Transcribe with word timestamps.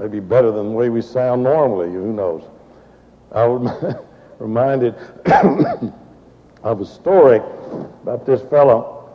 maybe 0.00 0.18
better 0.18 0.50
than 0.50 0.70
the 0.70 0.72
way 0.72 0.88
we 0.88 1.02
sound 1.02 1.42
normally. 1.42 1.92
Who 1.92 2.12
knows? 2.12 2.42
I 3.32 3.44
was 3.44 3.96
reminded 4.38 4.94
of 6.62 6.80
a 6.80 6.86
story 6.86 7.36
about 8.02 8.24
this 8.24 8.40
fellow. 8.42 9.10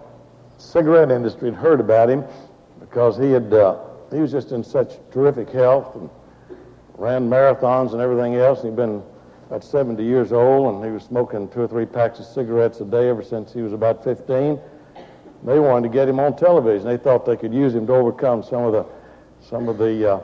Cigarette 0.58 1.10
industry 1.10 1.50
had 1.50 1.58
heard 1.58 1.79
about 1.79 2.10
him 2.10 2.24
because 2.79 3.18
he 3.18 3.32
had 3.32 3.52
uh, 3.52 3.79
he 4.12 4.20
was 4.20 4.32
just 4.32 4.52
in 4.52 4.63
such 4.63 4.94
terrific 5.12 5.50
health 5.50 5.96
and 5.96 6.08
ran 6.97 7.27
marathons 7.27 7.93
and 7.93 8.02
everything 8.02 8.36
else. 8.36 8.61
He'd 8.61 8.75
been 8.75 9.02
about 9.47 9.63
70 9.63 10.04
years 10.04 10.31
old, 10.31 10.75
and 10.75 10.86
he 10.86 10.91
was 10.91 11.04
smoking 11.04 11.49
two 11.49 11.61
or 11.61 11.67
three 11.67 11.86
packs 11.86 12.20
of 12.20 12.25
cigarettes 12.25 12.79
a 12.79 12.86
day 12.86 13.09
ever 13.09 13.23
since 13.23 13.52
he 13.52 13.61
was 13.61 13.73
about 13.73 14.04
15. 14.04 14.59
They 15.43 15.59
wanted 15.59 15.89
to 15.89 15.93
get 15.93 16.07
him 16.07 16.20
on 16.20 16.36
television. 16.38 16.88
They 16.88 16.97
thought 16.97 17.25
they 17.25 17.38
could 17.38 17.54
use 17.54 17.73
him 17.73 17.88
to 17.88 17.93
overcome 17.93 18.43
some 18.43 18.63
of 18.63 18.71
the 18.71 18.86
some 19.41 19.67
of 19.67 19.77
the 19.77 20.13
uh, 20.13 20.20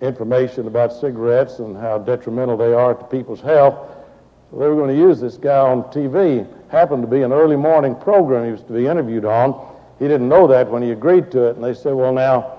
information 0.00 0.66
about 0.66 0.92
cigarettes 0.92 1.58
and 1.58 1.76
how 1.76 1.98
detrimental 1.98 2.56
they 2.56 2.72
are 2.72 2.94
to 2.94 3.04
people's 3.04 3.40
health. 3.40 3.74
So 4.50 4.58
they 4.58 4.68
were 4.68 4.76
going 4.76 4.94
to 4.94 5.00
use 5.00 5.20
this 5.20 5.36
guy 5.36 5.58
on 5.58 5.84
TV. 5.84 6.46
Happened 6.70 7.02
to 7.02 7.08
be 7.08 7.22
an 7.22 7.32
early 7.32 7.56
morning 7.56 7.94
program 7.94 8.44
he 8.44 8.52
was 8.52 8.62
to 8.64 8.72
be 8.72 8.86
interviewed 8.86 9.24
on. 9.24 9.74
He 9.98 10.06
didn't 10.06 10.28
know 10.28 10.46
that 10.46 10.70
when 10.70 10.82
he 10.82 10.90
agreed 10.90 11.30
to 11.32 11.46
it, 11.48 11.56
and 11.56 11.64
they 11.64 11.74
said, 11.74 11.94
"Well, 11.94 12.12
now." 12.12 12.52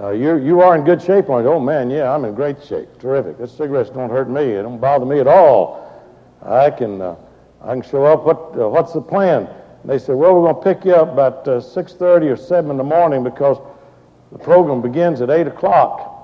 Uh, 0.00 0.10
you're, 0.10 0.38
you 0.38 0.60
are 0.60 0.76
in 0.76 0.84
good 0.84 1.02
shape. 1.02 1.28
I 1.28 1.42
oh, 1.42 1.58
man, 1.58 1.90
yeah, 1.90 2.14
I'm 2.14 2.24
in 2.24 2.32
great 2.32 2.62
shape. 2.62 2.88
Terrific. 3.00 3.36
This 3.36 3.50
cigarettes 3.50 3.90
don't 3.90 4.10
hurt 4.10 4.30
me. 4.30 4.42
It 4.42 4.62
don't 4.62 4.80
bother 4.80 5.04
me 5.04 5.18
at 5.18 5.26
all. 5.26 5.88
I 6.40 6.70
can, 6.70 7.00
uh, 7.00 7.16
I 7.60 7.72
can 7.72 7.82
show 7.82 8.04
up. 8.04 8.24
What, 8.24 8.56
uh, 8.56 8.68
what's 8.68 8.92
the 8.92 9.00
plan? 9.00 9.48
And 9.82 9.90
they 9.90 9.98
said, 9.98 10.14
well, 10.14 10.34
we're 10.34 10.52
going 10.52 10.62
to 10.62 10.74
pick 10.74 10.84
you 10.84 10.94
up 10.94 11.12
about 11.12 11.44
6.30 11.44 12.32
or 12.32 12.36
7 12.36 12.70
in 12.70 12.76
the 12.76 12.84
morning 12.84 13.24
because 13.24 13.58
the 14.30 14.38
program 14.38 14.82
begins 14.82 15.20
at 15.20 15.30
8 15.30 15.48
o'clock. 15.48 16.17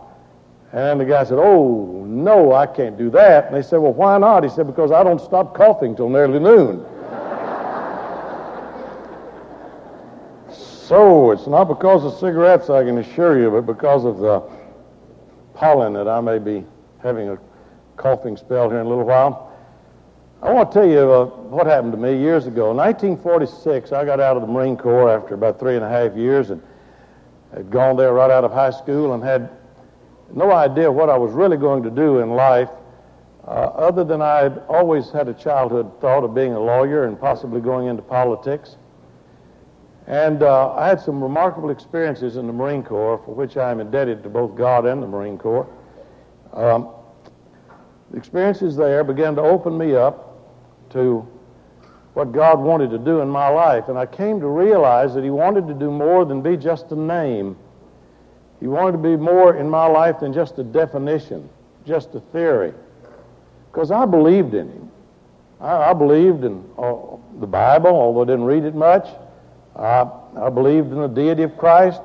And 0.74 1.00
the 1.00 1.04
guy 1.04 1.22
said, 1.22 1.38
oh, 1.38 2.04
no, 2.04 2.52
I 2.52 2.66
can't 2.66 2.98
do 2.98 3.08
that. 3.10 3.46
And 3.46 3.54
they 3.54 3.62
said, 3.62 3.76
well, 3.76 3.92
why 3.92 4.18
not? 4.18 4.42
He 4.42 4.50
said, 4.50 4.66
because 4.66 4.90
I 4.90 5.04
don't 5.04 5.20
stop 5.20 5.54
coughing 5.54 5.94
till 5.94 6.08
nearly 6.08 6.40
noon. 6.40 6.84
So 10.50 11.30
it's 11.30 11.46
not 11.46 11.68
because 11.68 12.04
of 12.04 12.12
cigarettes, 12.18 12.70
I 12.70 12.82
can 12.82 12.98
assure 12.98 13.40
you, 13.40 13.52
but 13.52 13.66
because 13.66 14.04
of 14.04 14.18
the 14.18 14.42
pollen 15.54 15.92
that 15.92 16.08
I 16.08 16.20
may 16.20 16.40
be 16.40 16.66
having 17.00 17.28
a 17.28 17.38
coughing 17.96 18.36
spell 18.36 18.68
here 18.68 18.80
in 18.80 18.86
a 18.86 18.88
little 18.88 19.04
while. 19.04 19.52
I 20.42 20.52
want 20.52 20.72
to 20.72 20.80
tell 20.80 20.88
you 20.88 20.98
uh, 20.98 21.26
what 21.26 21.68
happened 21.68 21.92
to 21.92 21.98
me 21.98 22.18
years 22.18 22.48
ago. 22.48 22.72
In 22.72 22.76
1946, 22.78 23.92
I 23.92 24.04
got 24.04 24.18
out 24.18 24.36
of 24.36 24.42
the 24.42 24.48
Marine 24.48 24.76
Corps 24.76 25.08
after 25.08 25.34
about 25.34 25.60
three 25.60 25.76
and 25.76 25.84
a 25.84 25.88
half 25.88 26.16
years 26.16 26.50
and 26.50 26.60
had 27.54 27.70
gone 27.70 27.96
there 27.96 28.12
right 28.12 28.30
out 28.30 28.42
of 28.42 28.50
high 28.50 28.72
school 28.72 29.14
and 29.14 29.22
had 29.22 29.50
no 30.34 30.50
idea 30.50 30.90
what 30.90 31.08
I 31.08 31.16
was 31.16 31.32
really 31.32 31.56
going 31.56 31.82
to 31.84 31.90
do 31.90 32.18
in 32.18 32.30
life, 32.30 32.70
uh, 33.46 33.50
other 33.50 34.04
than 34.04 34.20
I 34.20 34.38
had 34.38 34.62
always 34.68 35.10
had 35.10 35.28
a 35.28 35.34
childhood 35.34 36.00
thought 36.00 36.24
of 36.24 36.34
being 36.34 36.54
a 36.54 36.60
lawyer 36.60 37.04
and 37.04 37.18
possibly 37.20 37.60
going 37.60 37.86
into 37.86 38.02
politics. 38.02 38.76
And 40.06 40.42
uh, 40.42 40.74
I 40.74 40.88
had 40.88 41.00
some 41.00 41.22
remarkable 41.22 41.70
experiences 41.70 42.36
in 42.36 42.46
the 42.46 42.52
Marine 42.52 42.82
Corps, 42.82 43.22
for 43.24 43.34
which 43.34 43.56
I 43.56 43.70
am 43.70 43.80
indebted 43.80 44.22
to 44.24 44.28
both 44.28 44.54
God 44.56 44.86
and 44.86 45.02
the 45.02 45.06
Marine 45.06 45.38
Corps. 45.38 45.66
Um, 46.52 46.90
the 48.10 48.18
experiences 48.18 48.76
there 48.76 49.02
began 49.04 49.34
to 49.36 49.42
open 49.42 49.78
me 49.78 49.94
up 49.94 50.90
to 50.90 51.26
what 52.12 52.32
God 52.32 52.60
wanted 52.60 52.90
to 52.90 52.98
do 52.98 53.20
in 53.20 53.28
my 53.28 53.48
life. 53.48 53.88
And 53.88 53.98
I 53.98 54.06
came 54.06 54.40
to 54.40 54.46
realize 54.46 55.14
that 55.14 55.24
He 55.24 55.30
wanted 55.30 55.66
to 55.68 55.74
do 55.74 55.90
more 55.90 56.24
than 56.24 56.42
be 56.42 56.56
just 56.56 56.92
a 56.92 56.96
name. 56.96 57.56
He 58.60 58.66
wanted 58.66 58.92
to 58.92 58.98
be 58.98 59.16
more 59.16 59.56
in 59.56 59.68
my 59.68 59.86
life 59.86 60.20
than 60.20 60.32
just 60.32 60.58
a 60.58 60.64
definition, 60.64 61.48
just 61.86 62.14
a 62.14 62.20
theory. 62.20 62.72
Because 63.70 63.90
I 63.90 64.06
believed 64.06 64.54
in 64.54 64.68
Him. 64.70 64.90
I, 65.60 65.90
I 65.90 65.92
believed 65.92 66.44
in 66.44 66.64
uh, 66.78 66.94
the 67.40 67.46
Bible, 67.46 67.90
although 67.90 68.22
I 68.22 68.24
didn't 68.26 68.44
read 68.44 68.64
it 68.64 68.74
much. 68.74 69.08
I, 69.76 70.08
I 70.36 70.50
believed 70.50 70.92
in 70.92 71.00
the 71.00 71.08
deity 71.08 71.42
of 71.42 71.56
Christ. 71.56 72.00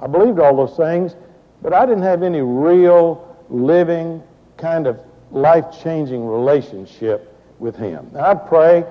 I 0.00 0.06
believed 0.06 0.40
all 0.40 0.56
those 0.56 0.76
things, 0.76 1.14
but 1.62 1.72
I 1.72 1.86
didn't 1.86 2.02
have 2.02 2.22
any 2.22 2.40
real, 2.40 3.36
living, 3.48 4.22
kind 4.56 4.86
of 4.86 5.00
life 5.30 5.64
changing 5.82 6.26
relationship 6.26 7.34
with 7.58 7.76
Him. 7.76 8.10
Now, 8.12 8.30
I'd 8.32 8.46
pray. 8.48 8.84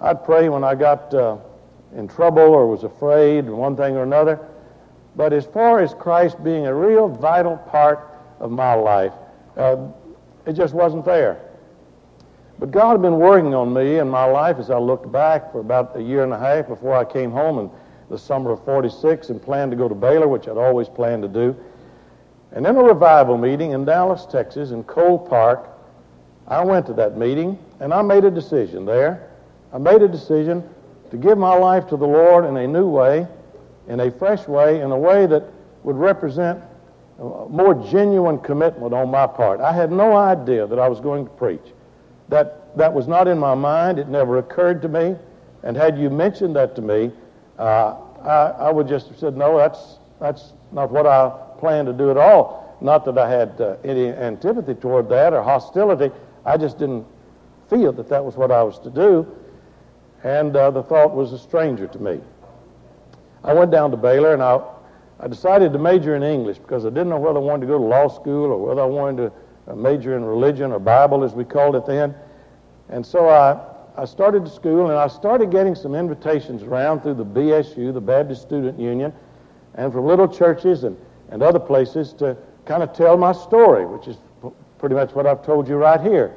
I'd 0.00 0.24
pray 0.24 0.48
when 0.48 0.64
I 0.64 0.74
got 0.74 1.14
uh, 1.14 1.38
in 1.96 2.08
trouble 2.08 2.42
or 2.42 2.66
was 2.66 2.84
afraid, 2.84 3.48
one 3.48 3.76
thing 3.76 3.96
or 3.96 4.02
another. 4.02 4.38
But 5.18 5.32
as 5.32 5.44
far 5.46 5.80
as 5.80 5.94
Christ 5.94 6.42
being 6.44 6.68
a 6.68 6.74
real 6.74 7.08
vital 7.08 7.56
part 7.56 8.08
of 8.38 8.52
my 8.52 8.74
life, 8.74 9.12
uh, 9.56 9.88
it 10.46 10.52
just 10.52 10.74
wasn't 10.74 11.04
there. 11.04 11.40
But 12.60 12.70
God 12.70 12.92
had 12.92 13.02
been 13.02 13.18
working 13.18 13.52
on 13.52 13.74
me 13.74 13.98
in 13.98 14.08
my 14.08 14.24
life 14.24 14.58
as 14.60 14.70
I 14.70 14.78
looked 14.78 15.10
back 15.10 15.50
for 15.50 15.58
about 15.58 15.96
a 15.96 16.00
year 16.00 16.22
and 16.22 16.32
a 16.32 16.38
half 16.38 16.68
before 16.68 16.94
I 16.94 17.04
came 17.04 17.32
home 17.32 17.58
in 17.58 17.70
the 18.08 18.16
summer 18.16 18.52
of 18.52 18.64
46 18.64 19.30
and 19.30 19.42
planned 19.42 19.72
to 19.72 19.76
go 19.76 19.88
to 19.88 19.94
Baylor, 19.94 20.28
which 20.28 20.46
I'd 20.46 20.56
always 20.56 20.88
planned 20.88 21.24
to 21.24 21.28
do. 21.28 21.56
And 22.52 22.64
in 22.64 22.76
a 22.76 22.82
revival 22.82 23.36
meeting 23.36 23.72
in 23.72 23.84
Dallas, 23.84 24.24
Texas, 24.24 24.70
in 24.70 24.84
Cole 24.84 25.18
Park, 25.18 25.68
I 26.46 26.64
went 26.64 26.86
to 26.86 26.92
that 26.92 27.18
meeting 27.18 27.58
and 27.80 27.92
I 27.92 28.02
made 28.02 28.24
a 28.24 28.30
decision 28.30 28.84
there. 28.84 29.30
I 29.72 29.78
made 29.78 30.00
a 30.00 30.08
decision 30.08 30.62
to 31.10 31.16
give 31.16 31.38
my 31.38 31.54
life 31.54 31.88
to 31.88 31.96
the 31.96 32.06
Lord 32.06 32.44
in 32.44 32.56
a 32.56 32.68
new 32.68 32.86
way, 32.88 33.26
in 33.88 34.00
a 34.00 34.10
fresh 34.10 34.46
way, 34.46 34.80
in 34.80 34.90
a 34.90 34.98
way 34.98 35.26
that 35.26 35.44
would 35.82 35.96
represent 35.96 36.62
more 37.18 37.74
genuine 37.90 38.38
commitment 38.38 38.94
on 38.94 39.10
my 39.10 39.26
part. 39.26 39.60
I 39.60 39.72
had 39.72 39.90
no 39.90 40.16
idea 40.16 40.66
that 40.66 40.78
I 40.78 40.88
was 40.88 41.00
going 41.00 41.24
to 41.24 41.30
preach. 41.32 41.74
That, 42.28 42.76
that 42.76 42.92
was 42.92 43.08
not 43.08 43.26
in 43.26 43.38
my 43.38 43.54
mind. 43.54 43.98
It 43.98 44.08
never 44.08 44.38
occurred 44.38 44.82
to 44.82 44.88
me. 44.88 45.16
And 45.62 45.76
had 45.76 45.98
you 45.98 46.10
mentioned 46.10 46.54
that 46.56 46.76
to 46.76 46.82
me, 46.82 47.10
uh, 47.58 47.96
I, 48.22 48.54
I, 48.58 48.70
would 48.70 48.86
just 48.86 49.08
have 49.08 49.18
said, 49.18 49.36
no, 49.36 49.56
that's, 49.56 49.98
that's 50.20 50.52
not 50.70 50.90
what 50.92 51.06
I 51.06 51.30
plan 51.58 51.86
to 51.86 51.92
do 51.92 52.10
at 52.10 52.16
all. 52.16 52.76
Not 52.80 53.04
that 53.06 53.18
I 53.18 53.28
had 53.28 53.60
uh, 53.60 53.76
any 53.82 54.08
antipathy 54.08 54.74
toward 54.74 55.08
that 55.08 55.32
or 55.32 55.42
hostility. 55.42 56.14
I 56.44 56.56
just 56.56 56.78
didn't 56.78 57.04
feel 57.68 57.92
that 57.94 58.08
that 58.08 58.24
was 58.24 58.36
what 58.36 58.52
I 58.52 58.62
was 58.62 58.78
to 58.80 58.90
do. 58.90 59.26
And 60.22 60.54
uh, 60.54 60.70
the 60.70 60.84
thought 60.84 61.14
was 61.14 61.32
a 61.32 61.38
stranger 61.38 61.88
to 61.88 61.98
me. 61.98 62.20
I 63.44 63.52
went 63.54 63.70
down 63.70 63.90
to 63.90 63.96
Baylor 63.96 64.34
and 64.34 64.42
I, 64.42 64.60
I 65.20 65.28
decided 65.28 65.72
to 65.72 65.78
major 65.78 66.16
in 66.16 66.22
English 66.22 66.58
because 66.58 66.84
I 66.84 66.90
didn't 66.90 67.08
know 67.08 67.18
whether 67.18 67.38
I 67.38 67.42
wanted 67.42 67.62
to 67.62 67.66
go 67.66 67.78
to 67.78 67.84
law 67.84 68.08
school 68.08 68.46
or 68.46 68.58
whether 68.58 68.82
I 68.82 68.86
wanted 68.86 69.32
to 69.66 69.76
major 69.76 70.16
in 70.16 70.24
religion 70.24 70.72
or 70.72 70.78
Bible 70.78 71.24
as 71.24 71.34
we 71.34 71.44
called 71.44 71.76
it 71.76 71.86
then. 71.86 72.14
And 72.88 73.04
so 73.04 73.28
I, 73.28 73.60
I 74.00 74.04
started 74.04 74.44
to 74.44 74.50
school 74.50 74.88
and 74.88 74.98
I 74.98 75.08
started 75.08 75.50
getting 75.50 75.74
some 75.74 75.94
invitations 75.94 76.62
around 76.62 77.02
through 77.02 77.14
the 77.14 77.24
BSU, 77.24 77.92
the 77.92 78.00
Baptist 78.00 78.42
Student 78.42 78.78
Union, 78.78 79.12
and 79.74 79.92
from 79.92 80.06
little 80.06 80.28
churches 80.28 80.84
and, 80.84 80.96
and 81.30 81.42
other 81.42 81.58
places 81.58 82.12
to 82.14 82.36
kind 82.64 82.82
of 82.82 82.92
tell 82.92 83.16
my 83.16 83.32
story, 83.32 83.84
which 83.86 84.08
is 84.08 84.16
p- 84.42 84.48
pretty 84.78 84.94
much 84.94 85.14
what 85.14 85.26
I've 85.26 85.44
told 85.44 85.68
you 85.68 85.76
right 85.76 86.00
here. 86.00 86.34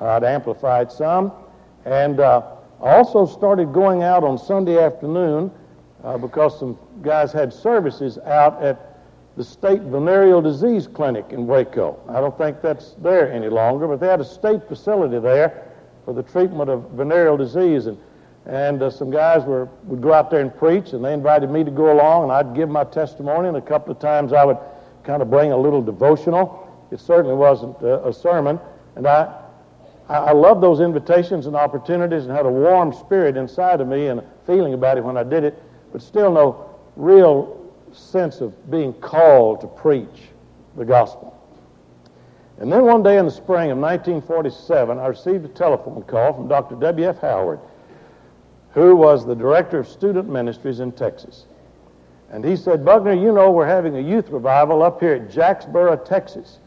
Uh, 0.00 0.06
I'd 0.16 0.24
amplified 0.24 0.90
some. 0.90 1.32
And 1.84 2.20
uh, 2.20 2.42
also 2.80 3.26
started 3.26 3.72
going 3.72 4.02
out 4.02 4.24
on 4.24 4.38
Sunday 4.38 4.78
afternoon 4.82 5.50
uh, 6.04 6.18
because 6.18 6.58
some 6.58 6.78
guys 7.02 7.32
had 7.32 7.52
services 7.52 8.18
out 8.18 8.62
at 8.62 8.92
the 9.36 9.44
state 9.44 9.80
venereal 9.82 10.42
disease 10.42 10.86
clinic 10.86 11.26
in 11.30 11.46
Waco. 11.46 11.98
I 12.08 12.20
don't 12.20 12.36
think 12.36 12.60
that's 12.60 12.92
there 12.98 13.32
any 13.32 13.48
longer, 13.48 13.86
but 13.88 14.00
they 14.00 14.08
had 14.08 14.20
a 14.20 14.24
state 14.24 14.66
facility 14.68 15.18
there 15.18 15.72
for 16.04 16.12
the 16.12 16.22
treatment 16.22 16.68
of 16.68 16.90
venereal 16.90 17.36
disease. 17.36 17.86
And, 17.86 17.98
and 18.44 18.82
uh, 18.82 18.90
some 18.90 19.10
guys 19.10 19.44
were, 19.44 19.68
would 19.84 20.02
go 20.02 20.12
out 20.12 20.30
there 20.30 20.40
and 20.40 20.54
preach, 20.54 20.92
and 20.92 21.04
they 21.04 21.14
invited 21.14 21.48
me 21.48 21.64
to 21.64 21.70
go 21.70 21.92
along, 21.92 22.24
and 22.24 22.32
I'd 22.32 22.54
give 22.54 22.68
my 22.68 22.84
testimony, 22.84 23.48
and 23.48 23.56
a 23.56 23.62
couple 23.62 23.92
of 23.92 24.00
times 24.00 24.32
I 24.32 24.44
would 24.44 24.58
kind 25.04 25.22
of 25.22 25.30
bring 25.30 25.52
a 25.52 25.56
little 25.56 25.80
devotional. 25.80 26.68
It 26.90 27.00
certainly 27.00 27.36
wasn't 27.36 27.80
uh, 27.82 28.02
a 28.02 28.12
sermon. 28.12 28.60
And 28.96 29.06
I, 29.06 29.32
I 30.08 30.32
love 30.32 30.60
those 30.60 30.80
invitations 30.80 31.46
and 31.46 31.56
opportunities 31.56 32.26
and 32.26 32.36
had 32.36 32.44
a 32.44 32.50
warm 32.50 32.92
spirit 32.92 33.36
inside 33.36 33.80
of 33.80 33.88
me 33.88 34.08
and 34.08 34.20
a 34.20 34.24
feeling 34.46 34.74
about 34.74 34.98
it 34.98 35.04
when 35.04 35.16
I 35.16 35.22
did 35.22 35.44
it, 35.44 35.62
but 35.92 36.02
still 36.02 36.32
no 36.32 36.70
real 36.96 37.72
sense 37.92 38.40
of 38.40 38.70
being 38.70 38.92
called 38.94 39.60
to 39.60 39.66
preach 39.66 40.30
the 40.76 40.84
gospel. 40.84 41.38
And 42.58 42.72
then 42.72 42.84
one 42.84 43.02
day 43.02 43.18
in 43.18 43.24
the 43.24 43.30
spring 43.30 43.70
of 43.70 43.78
1947, 43.78 44.98
I 44.98 45.06
received 45.06 45.44
a 45.44 45.48
telephone 45.48 46.02
call 46.02 46.32
from 46.32 46.48
Dr. 46.48 46.76
W.F. 46.76 47.18
Howard, 47.20 47.60
who 48.72 48.96
was 48.96 49.26
the 49.26 49.34
director 49.34 49.78
of 49.78 49.88
student 49.88 50.28
ministries 50.28 50.80
in 50.80 50.92
Texas. 50.92 51.46
And 52.30 52.44
he 52.44 52.56
said, 52.56 52.84
Buckner, 52.84 53.12
you 53.12 53.32
know 53.32 53.50
we're 53.50 53.66
having 53.66 53.96
a 53.96 54.00
youth 54.00 54.30
revival 54.30 54.82
up 54.82 55.00
here 55.00 55.14
at 55.14 55.30
Jacksboro, 55.30 55.96
Texas. 55.96 56.58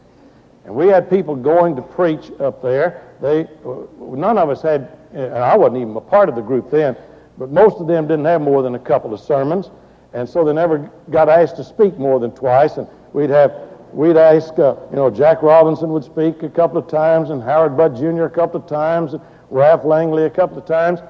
And 0.64 0.74
we 0.74 0.86
had 0.86 1.08
people 1.10 1.34
going 1.34 1.74
to 1.76 1.82
preach 1.82 2.30
up 2.40 2.62
there. 2.62 3.02
They, 3.20 3.42
uh, 3.64 3.86
none 3.98 4.38
of 4.38 4.50
us 4.50 4.62
had, 4.62 4.96
and 5.12 5.34
I 5.34 5.56
wasn't 5.56 5.78
even 5.78 5.96
a 5.96 6.00
part 6.00 6.28
of 6.28 6.34
the 6.34 6.42
group 6.42 6.70
then, 6.70 6.96
but 7.38 7.50
most 7.50 7.78
of 7.78 7.86
them 7.86 8.06
didn't 8.06 8.24
have 8.24 8.40
more 8.40 8.62
than 8.62 8.74
a 8.74 8.78
couple 8.78 9.12
of 9.12 9.20
sermons 9.20 9.70
and 10.16 10.26
so 10.26 10.44
they 10.44 10.52
never 10.54 10.90
got 11.10 11.28
asked 11.28 11.56
to 11.56 11.64
speak 11.64 11.98
more 11.98 12.18
than 12.18 12.30
twice. 12.30 12.78
And 12.78 12.88
we'd 13.12 13.28
have 13.28 13.52
we'd 13.92 14.16
ask, 14.16 14.58
uh, 14.58 14.76
you 14.90 14.96
know, 14.96 15.10
Jack 15.10 15.42
Robinson 15.42 15.90
would 15.90 16.04
speak 16.04 16.42
a 16.42 16.48
couple 16.48 16.78
of 16.78 16.88
times, 16.88 17.28
and 17.28 17.42
Howard 17.42 17.76
Butt 17.76 17.96
Jr. 17.96 18.24
a 18.24 18.30
couple 18.30 18.58
of 18.58 18.66
times, 18.66 19.12
and 19.12 19.22
Ralph 19.50 19.84
Langley 19.84 20.24
a 20.24 20.30
couple 20.30 20.56
of 20.56 20.64
times. 20.64 21.00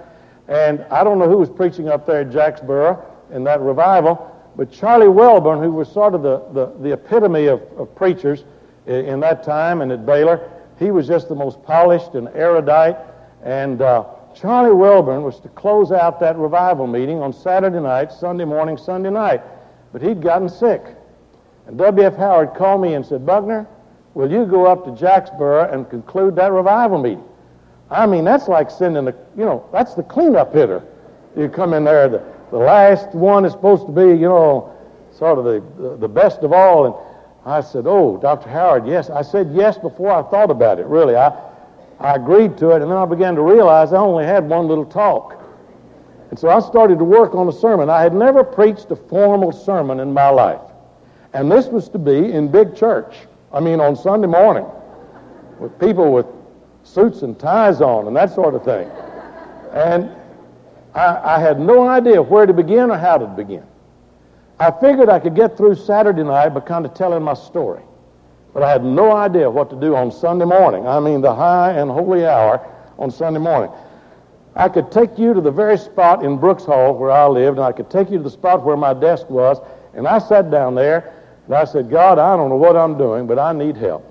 And 0.48 0.84
I 0.90 1.04
don't 1.04 1.20
know 1.20 1.28
who 1.28 1.38
was 1.38 1.48
preaching 1.48 1.88
up 1.88 2.04
there 2.04 2.22
at 2.22 2.32
Jacksboro 2.32 3.00
in 3.32 3.44
that 3.44 3.60
revival, 3.60 4.32
but 4.56 4.72
Charlie 4.72 5.08
Wellborn, 5.08 5.62
who 5.62 5.70
was 5.70 5.88
sort 5.88 6.14
of 6.14 6.22
the, 6.22 6.38
the, 6.52 6.72
the 6.80 6.92
epitome 6.92 7.46
of, 7.46 7.62
of 7.76 7.94
preachers 7.94 8.44
in, 8.86 9.04
in, 9.06 9.20
that 9.20 9.44
time 9.44 9.82
and 9.82 9.92
at 9.92 10.04
Baylor, 10.04 10.50
he 10.78 10.90
was 10.90 11.06
just 11.06 11.28
the 11.28 11.34
most 11.34 11.62
polished 11.62 12.14
and 12.14 12.28
erudite. 12.28 12.96
And 13.44 13.82
uh, 13.82 14.04
Charlie 14.36 14.74
Wellborn 14.74 15.22
was 15.22 15.40
to 15.40 15.48
close 15.48 15.90
out 15.90 16.20
that 16.20 16.36
revival 16.36 16.86
meeting 16.86 17.22
on 17.22 17.32
Saturday 17.32 17.80
night, 17.80 18.12
Sunday 18.12 18.44
morning, 18.44 18.76
Sunday 18.76 19.08
night. 19.08 19.42
But 19.92 20.02
he'd 20.02 20.20
gotten 20.20 20.48
sick. 20.48 20.82
And 21.66 21.78
W.F. 21.78 22.16
Howard 22.16 22.54
called 22.54 22.82
me 22.82 22.94
and 22.94 23.04
said, 23.04 23.24
Buckner, 23.24 23.66
will 24.12 24.30
you 24.30 24.44
go 24.44 24.66
up 24.66 24.84
to 24.84 24.92
Jacksboro 24.92 25.72
and 25.72 25.88
conclude 25.88 26.36
that 26.36 26.52
revival 26.52 26.98
meeting? 26.98 27.24
I 27.90 28.04
mean, 28.04 28.24
that's 28.24 28.46
like 28.46 28.70
sending 28.70 29.06
the, 29.06 29.16
you 29.36 29.44
know, 29.44 29.66
that's 29.72 29.94
the 29.94 30.02
cleanup 30.02 30.52
hitter. 30.52 30.82
You 31.34 31.48
come 31.48 31.72
in 31.72 31.84
there, 31.84 32.08
the, 32.08 32.22
the 32.50 32.58
last 32.58 33.14
one 33.14 33.44
is 33.46 33.52
supposed 33.52 33.86
to 33.86 33.92
be, 33.92 34.08
you 34.20 34.28
know, 34.28 34.76
sort 35.12 35.38
of 35.38 35.44
the, 35.44 35.82
the, 35.82 35.96
the 35.96 36.08
best 36.08 36.40
of 36.40 36.52
all. 36.52 36.84
And 36.84 36.94
I 37.46 37.62
said, 37.62 37.84
Oh, 37.86 38.18
Dr. 38.18 38.50
Howard, 38.50 38.86
yes. 38.86 39.08
I 39.08 39.22
said 39.22 39.50
yes 39.52 39.78
before 39.78 40.12
I 40.12 40.22
thought 40.28 40.50
about 40.50 40.78
it, 40.78 40.86
really. 40.86 41.16
I, 41.16 41.28
I 42.00 42.14
agreed 42.14 42.58
to 42.58 42.70
it, 42.70 42.82
and 42.82 42.90
then 42.90 42.98
I 42.98 43.04
began 43.06 43.34
to 43.36 43.42
realize 43.42 43.92
I 43.92 43.98
only 43.98 44.24
had 44.24 44.48
one 44.48 44.68
little 44.68 44.84
talk. 44.84 45.42
And 46.30 46.38
so 46.38 46.48
I 46.48 46.60
started 46.60 46.98
to 46.98 47.04
work 47.04 47.34
on 47.34 47.48
a 47.48 47.52
sermon. 47.52 47.88
I 47.88 48.02
had 48.02 48.14
never 48.14 48.44
preached 48.44 48.90
a 48.90 48.96
formal 48.96 49.52
sermon 49.52 50.00
in 50.00 50.12
my 50.12 50.28
life. 50.28 50.60
And 51.32 51.50
this 51.50 51.66
was 51.66 51.88
to 51.90 51.98
be 51.98 52.32
in 52.32 52.48
big 52.48 52.74
church. 52.76 53.14
I 53.52 53.60
mean, 53.60 53.80
on 53.80 53.96
Sunday 53.96 54.26
morning, 54.26 54.66
with 55.58 55.78
people 55.78 56.12
with 56.12 56.26
suits 56.82 57.22
and 57.22 57.38
ties 57.38 57.80
on 57.80 58.06
and 58.06 58.16
that 58.16 58.34
sort 58.34 58.54
of 58.54 58.64
thing. 58.64 58.88
And 59.72 60.10
I, 60.94 61.36
I 61.36 61.40
had 61.40 61.60
no 61.60 61.88
idea 61.88 62.22
where 62.22 62.46
to 62.46 62.52
begin 62.52 62.90
or 62.90 62.98
how 62.98 63.18
to 63.18 63.26
begin. 63.26 63.64
I 64.58 64.70
figured 64.70 65.08
I 65.08 65.18
could 65.18 65.34
get 65.34 65.56
through 65.56 65.74
Saturday 65.74 66.22
night 66.22 66.50
by 66.50 66.60
kind 66.60 66.86
of 66.86 66.94
telling 66.94 67.22
my 67.22 67.34
story. 67.34 67.82
But 68.56 68.62
I 68.62 68.72
had 68.72 68.84
no 68.84 69.12
idea 69.12 69.50
what 69.50 69.68
to 69.68 69.76
do 69.76 69.94
on 69.94 70.10
Sunday 70.10 70.46
morning. 70.46 70.88
I 70.88 70.98
mean, 70.98 71.20
the 71.20 71.34
high 71.34 71.72
and 71.72 71.90
holy 71.90 72.24
hour 72.24 72.66
on 72.98 73.10
Sunday 73.10 73.38
morning. 73.38 73.70
I 74.54 74.70
could 74.70 74.90
take 74.90 75.18
you 75.18 75.34
to 75.34 75.42
the 75.42 75.50
very 75.50 75.76
spot 75.76 76.24
in 76.24 76.38
Brooks 76.38 76.64
Hall 76.64 76.94
where 76.94 77.10
I 77.10 77.26
lived, 77.26 77.58
and 77.58 77.66
I 77.66 77.72
could 77.72 77.90
take 77.90 78.10
you 78.10 78.16
to 78.16 78.24
the 78.24 78.30
spot 78.30 78.64
where 78.64 78.78
my 78.78 78.94
desk 78.94 79.28
was, 79.28 79.58
and 79.92 80.08
I 80.08 80.18
sat 80.18 80.50
down 80.50 80.74
there, 80.74 81.12
and 81.44 81.54
I 81.54 81.66
said, 81.66 81.90
God, 81.90 82.18
I 82.18 82.34
don't 82.34 82.48
know 82.48 82.56
what 82.56 82.78
I'm 82.78 82.96
doing, 82.96 83.26
but 83.26 83.38
I 83.38 83.52
need 83.52 83.76
help. 83.76 84.10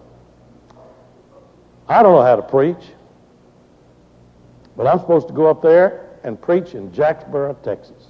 I 1.87 2.03
don't 2.03 2.13
know 2.13 2.21
how 2.21 2.35
to 2.35 2.43
preach, 2.43 2.91
but 4.77 4.85
I'm 4.85 4.99
supposed 4.99 5.27
to 5.29 5.33
go 5.33 5.47
up 5.47 5.63
there 5.63 6.19
and 6.23 6.39
preach 6.39 6.75
in 6.75 6.93
Jacksboro, 6.93 7.55
Texas. 7.63 8.09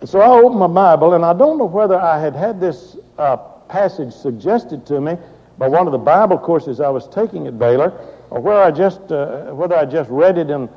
And 0.00 0.10
so 0.10 0.20
I 0.20 0.28
opened 0.28 0.60
my 0.60 0.66
Bible, 0.66 1.14
and 1.14 1.24
I 1.24 1.32
don't 1.32 1.56
know 1.56 1.64
whether 1.64 1.98
I 1.98 2.20
had 2.20 2.36
had 2.36 2.60
this 2.60 2.98
uh, 3.16 3.38
passage 3.72 4.12
suggested 4.12 4.84
to 4.86 5.00
me 5.00 5.16
by 5.58 5.66
one 5.66 5.86
of 5.86 5.92
the 5.92 5.98
Bible 5.98 6.38
courses 6.38 6.80
I 6.80 6.90
was 6.90 7.08
taking 7.08 7.46
at 7.46 7.58
Baylor, 7.58 7.90
or 8.30 8.40
where 8.40 8.62
I 8.62 8.70
just, 8.70 9.00
uh, 9.10 9.46
whether 9.52 9.76
I 9.76 9.86
just 9.86 10.10
read 10.10 10.36
it 10.36 10.50
in 10.50 10.68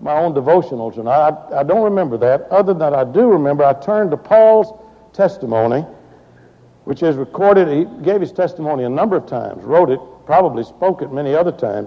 my 0.00 0.14
own 0.14 0.32
devotionals 0.32 0.96
or 0.96 1.04
not. 1.04 1.52
I, 1.52 1.60
I 1.60 1.62
don't 1.62 1.82
remember 1.82 2.16
that. 2.18 2.48
Other 2.50 2.72
than 2.72 2.78
that, 2.78 2.94
I 2.94 3.04
do 3.04 3.28
remember, 3.28 3.64
I 3.64 3.74
turned 3.74 4.10
to 4.12 4.16
Paul's 4.16 4.72
testimony 5.12 5.84
which 6.88 7.02
is 7.02 7.16
recorded. 7.16 7.68
He 7.68 7.84
gave 8.02 8.18
his 8.18 8.32
testimony 8.32 8.84
a 8.84 8.88
number 8.88 9.14
of 9.14 9.26
times, 9.26 9.62
wrote 9.62 9.90
it, 9.90 10.00
probably 10.24 10.64
spoke 10.64 11.02
it 11.02 11.12
many 11.12 11.34
other 11.34 11.52
times. 11.52 11.86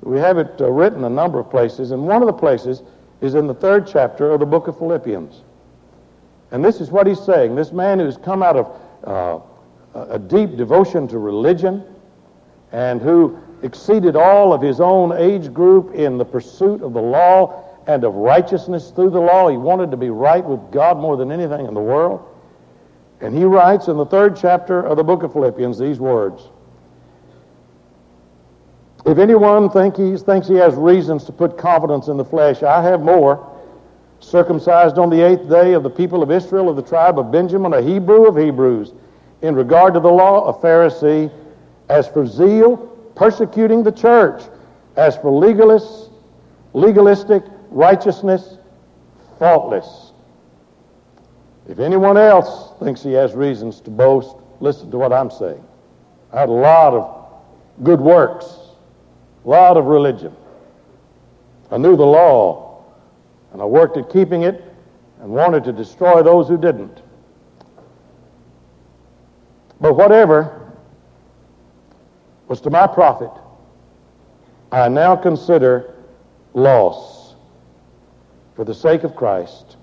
We 0.00 0.18
have 0.18 0.38
it 0.38 0.60
uh, 0.60 0.72
written 0.72 1.04
a 1.04 1.08
number 1.08 1.38
of 1.38 1.48
places, 1.48 1.92
and 1.92 2.04
one 2.04 2.20
of 2.20 2.26
the 2.26 2.32
places 2.32 2.82
is 3.20 3.36
in 3.36 3.46
the 3.46 3.54
third 3.54 3.86
chapter 3.86 4.32
of 4.32 4.40
the 4.40 4.46
book 4.46 4.66
of 4.66 4.76
Philippians. 4.76 5.42
And 6.50 6.64
this 6.64 6.80
is 6.80 6.90
what 6.90 7.06
he's 7.06 7.20
saying. 7.20 7.54
This 7.54 7.70
man 7.70 8.00
who's 8.00 8.16
come 8.16 8.42
out 8.42 8.56
of 8.56 8.66
uh, 9.04 9.38
a 9.94 10.18
deep 10.18 10.56
devotion 10.56 11.06
to 11.08 11.18
religion 11.18 11.84
and 12.72 13.00
who 13.00 13.38
exceeded 13.62 14.16
all 14.16 14.52
of 14.52 14.60
his 14.60 14.80
own 14.80 15.12
age 15.12 15.52
group 15.52 15.94
in 15.94 16.18
the 16.18 16.24
pursuit 16.24 16.82
of 16.82 16.92
the 16.92 17.00
law 17.00 17.64
and 17.86 18.04
of 18.04 18.14
righteousness 18.14 18.90
through 18.90 19.10
the 19.10 19.20
law. 19.20 19.48
He 19.48 19.56
wanted 19.56 19.90
to 19.90 19.96
be 19.96 20.10
right 20.10 20.44
with 20.44 20.72
God 20.72 20.98
more 20.98 21.16
than 21.16 21.30
anything 21.30 21.66
in 21.66 21.74
the 21.74 21.80
world. 21.80 22.22
And 23.20 23.34
he 23.34 23.44
writes 23.44 23.88
in 23.88 23.96
the 23.96 24.06
third 24.06 24.36
chapter 24.36 24.80
of 24.80 24.96
the 24.96 25.04
book 25.04 25.22
of 25.22 25.32
Philippians 25.32 25.78
these 25.78 26.00
words 26.00 26.42
If 29.06 29.18
anyone 29.18 29.70
think 29.70 29.96
he, 29.96 30.16
thinks 30.16 30.48
he 30.48 30.56
has 30.56 30.74
reasons 30.74 31.24
to 31.24 31.32
put 31.32 31.56
confidence 31.56 32.08
in 32.08 32.16
the 32.16 32.24
flesh, 32.24 32.62
I 32.62 32.82
have 32.82 33.00
more. 33.00 33.50
Circumcised 34.20 34.98
on 34.98 35.10
the 35.10 35.20
eighth 35.20 35.48
day 35.50 35.74
of 35.74 35.82
the 35.82 35.90
people 35.90 36.22
of 36.22 36.30
Israel, 36.30 36.70
of 36.70 36.76
the 36.76 36.82
tribe 36.82 37.18
of 37.18 37.30
Benjamin, 37.30 37.74
a 37.74 37.82
Hebrew 37.82 38.26
of 38.26 38.36
Hebrews, 38.36 38.94
in 39.44 39.54
regard 39.54 39.92
to 39.92 40.00
the 40.00 40.10
law, 40.10 40.48
a 40.48 40.54
Pharisee, 40.54 41.30
as 41.90 42.08
for 42.08 42.26
zeal, 42.26 42.78
persecuting 43.14 43.82
the 43.82 43.92
church, 43.92 44.42
as 44.96 45.16
for 45.16 45.30
legalists, 45.30 46.10
legalistic 46.72 47.42
righteousness, 47.68 48.56
faultless. 49.38 50.12
If 51.68 51.78
anyone 51.78 52.16
else 52.16 52.72
thinks 52.80 53.02
he 53.02 53.12
has 53.12 53.34
reasons 53.34 53.82
to 53.82 53.90
boast, 53.90 54.34
listen 54.60 54.90
to 54.90 54.96
what 54.96 55.12
I'm 55.12 55.30
saying. 55.30 55.62
I 56.32 56.40
had 56.40 56.48
a 56.48 56.52
lot 56.52 56.94
of 56.94 57.84
good 57.84 58.00
works, 58.00 58.46
a 59.44 59.48
lot 59.48 59.76
of 59.76 59.84
religion. 59.84 60.34
I 61.70 61.76
knew 61.76 61.96
the 61.96 62.06
law, 62.06 62.82
and 63.52 63.60
I 63.60 63.66
worked 63.66 63.98
at 63.98 64.08
keeping 64.08 64.44
it 64.44 64.64
and 65.20 65.28
wanted 65.28 65.64
to 65.64 65.72
destroy 65.72 66.22
those 66.22 66.48
who 66.48 66.56
didn't. 66.56 67.02
But 69.80 69.94
whatever 69.94 70.72
was 72.48 72.60
to 72.62 72.70
my 72.70 72.86
profit, 72.86 73.30
I 74.72 74.88
now 74.88 75.16
consider 75.16 75.94
loss 76.52 77.34
for 78.56 78.64
the 78.64 78.74
sake 78.74 79.04
of 79.04 79.16
Christ. 79.16 79.76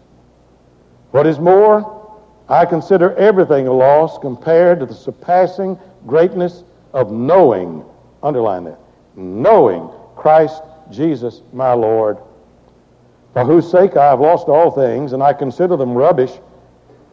What 1.12 1.28
is 1.28 1.40
more, 1.40 2.20
I 2.48 2.66
consider 2.66 3.14
everything 3.16 3.68
a 3.68 3.74
loss 3.74 4.18
compared 4.18 4.80
to 4.80 4.86
the 4.86 4.94
surpassing 4.94 5.78
greatness 6.08 6.64
of 6.94 7.12
knowing, 7.12 7.86
underline 8.24 8.66
that, 8.66 8.80
knowing 9.16 9.90
Christ 10.16 10.62
Jesus 10.90 11.42
my 11.54 11.74
Lord, 11.74 12.18
for 13.34 13.46
whose 13.46 13.70
sake 13.70 13.96
I 13.96 14.10
have 14.10 14.20
lost 14.20 14.48
all 14.48 14.72
things, 14.72 15.14
and 15.14 15.24
I 15.24 15.34
consider 15.34 15.78
them 15.78 15.94
rubbish, 15.94 16.32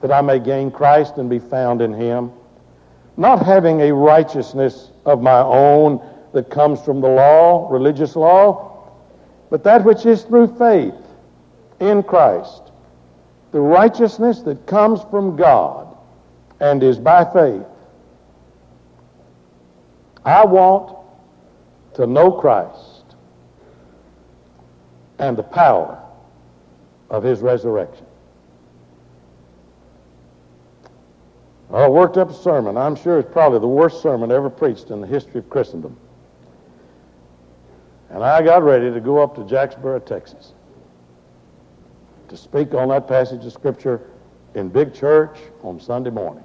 that 0.00 0.10
I 0.10 0.20
may 0.20 0.38
gain 0.38 0.70
Christ 0.70 1.16
and 1.16 1.30
be 1.30 1.38
found 1.38 1.80
in 1.80 1.92
him, 1.92 2.32
not 3.18 3.44
having 3.44 3.82
a 3.82 3.92
righteousness 3.92 4.90
of 5.04 5.20
my 5.20 5.40
own 5.40 6.00
that 6.32 6.48
comes 6.48 6.80
from 6.80 7.02
the 7.02 7.08
law, 7.08 7.70
religious 7.70 8.16
law, 8.16 8.90
but 9.50 9.64
that 9.64 9.84
which 9.84 10.06
is 10.06 10.22
through 10.22 10.56
faith 10.56 10.94
in 11.80 12.02
Christ 12.02 12.68
the 13.50 13.60
righteousness 13.60 14.40
that 14.42 14.66
comes 14.66 15.00
from 15.10 15.36
God 15.36 15.96
and 16.60 16.82
is 16.82 16.98
by 16.98 17.24
faith. 17.24 17.66
I 20.24 20.44
want 20.44 20.96
to 21.94 22.06
know 22.06 22.32
Christ 22.32 23.16
and 25.18 25.36
the 25.36 25.42
power 25.42 26.02
of 27.08 27.22
his 27.22 27.40
resurrection. 27.40 28.06
I 31.72 31.88
worked 31.88 32.16
up 32.16 32.30
a 32.30 32.34
sermon. 32.34 32.76
I'm 32.76 32.96
sure 32.96 33.18
it's 33.18 33.30
probably 33.30 33.58
the 33.58 33.68
worst 33.68 34.02
sermon 34.02 34.32
ever 34.32 34.48
preached 34.48 34.90
in 34.90 35.00
the 35.00 35.06
history 35.06 35.38
of 35.40 35.50
Christendom. 35.50 35.96
And 38.10 38.24
I 38.24 38.42
got 38.42 38.62
ready 38.62 38.90
to 38.90 39.00
go 39.00 39.22
up 39.22 39.34
to 39.36 39.44
Jacksboro, 39.44 39.98
Texas 40.00 40.54
to 42.28 42.36
speak 42.36 42.74
on 42.74 42.88
that 42.88 43.08
passage 43.08 43.44
of 43.44 43.52
Scripture 43.52 44.02
in 44.54 44.68
big 44.68 44.94
church 44.94 45.38
on 45.62 45.80
Sunday 45.80 46.10
morning. 46.10 46.44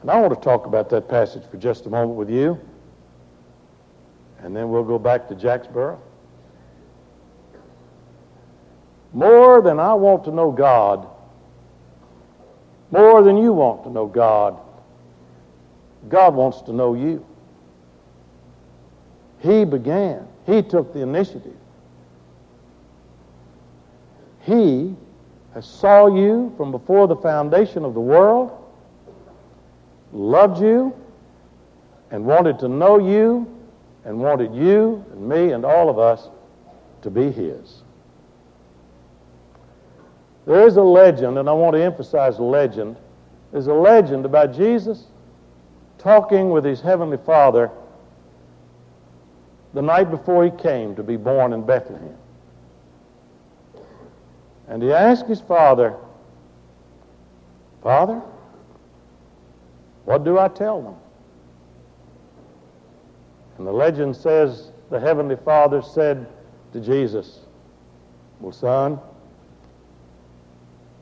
And 0.00 0.10
I 0.10 0.20
want 0.20 0.34
to 0.34 0.40
talk 0.40 0.66
about 0.66 0.88
that 0.90 1.08
passage 1.08 1.42
for 1.50 1.56
just 1.56 1.86
a 1.86 1.90
moment 1.90 2.16
with 2.16 2.30
you, 2.30 2.58
and 4.40 4.54
then 4.54 4.70
we'll 4.70 4.84
go 4.84 4.98
back 4.98 5.28
to 5.28 5.34
Jacksboro. 5.34 6.00
More 9.12 9.62
than 9.62 9.80
I 9.80 9.94
want 9.94 10.24
to 10.24 10.30
know 10.30 10.50
God, 10.50 11.08
more 12.90 13.22
than 13.22 13.36
you 13.36 13.52
want 13.52 13.84
to 13.84 13.90
know 13.90 14.06
God, 14.06 14.58
God 16.08 16.34
wants 16.34 16.62
to 16.62 16.72
know 16.72 16.94
you. 16.94 17.24
He 19.40 19.64
began, 19.64 20.26
He 20.46 20.62
took 20.62 20.92
the 20.92 21.00
initiative. 21.00 21.56
He 24.40 24.94
saw 25.60 26.06
you 26.06 26.52
from 26.56 26.70
before 26.70 27.08
the 27.08 27.16
foundation 27.16 27.84
of 27.84 27.94
the 27.94 28.00
world, 28.00 28.52
loved 30.12 30.60
you 30.60 30.94
and 32.10 32.24
wanted 32.24 32.58
to 32.60 32.68
know 32.68 32.98
you 32.98 33.52
and 34.04 34.18
wanted 34.18 34.54
you 34.54 35.04
and 35.12 35.28
me 35.28 35.52
and 35.52 35.64
all 35.64 35.88
of 35.88 35.98
us 35.98 36.28
to 37.02 37.10
be 37.10 37.30
his. 37.30 37.82
There 40.46 40.66
is 40.66 40.76
a 40.76 40.82
legend, 40.82 41.38
and 41.38 41.48
I 41.48 41.52
want 41.52 41.74
to 41.74 41.82
emphasize 41.82 42.38
legend. 42.38 42.96
There's 43.52 43.66
a 43.66 43.74
legend 43.74 44.24
about 44.24 44.54
Jesus 44.54 45.06
talking 45.98 46.50
with 46.50 46.64
his 46.64 46.80
heavenly 46.80 47.18
Father 47.18 47.70
the 49.74 49.82
night 49.82 50.10
before 50.10 50.44
he 50.44 50.50
came 50.50 50.94
to 50.96 51.02
be 51.02 51.16
born 51.16 51.52
in 51.52 51.66
Bethlehem. 51.66 52.16
And 54.68 54.82
he 54.82 54.92
asked 54.92 55.26
his 55.26 55.40
father, 55.40 55.96
Father, 57.82 58.22
what 60.04 60.24
do 60.24 60.38
I 60.38 60.48
tell 60.48 60.80
them? 60.80 60.94
And 63.58 63.66
the 63.66 63.72
legend 63.72 64.14
says 64.14 64.70
the 64.90 65.00
Heavenly 65.00 65.36
Father 65.36 65.82
said 65.82 66.26
to 66.72 66.80
Jesus, 66.80 67.40
Well, 68.40 68.52
son, 68.52 69.00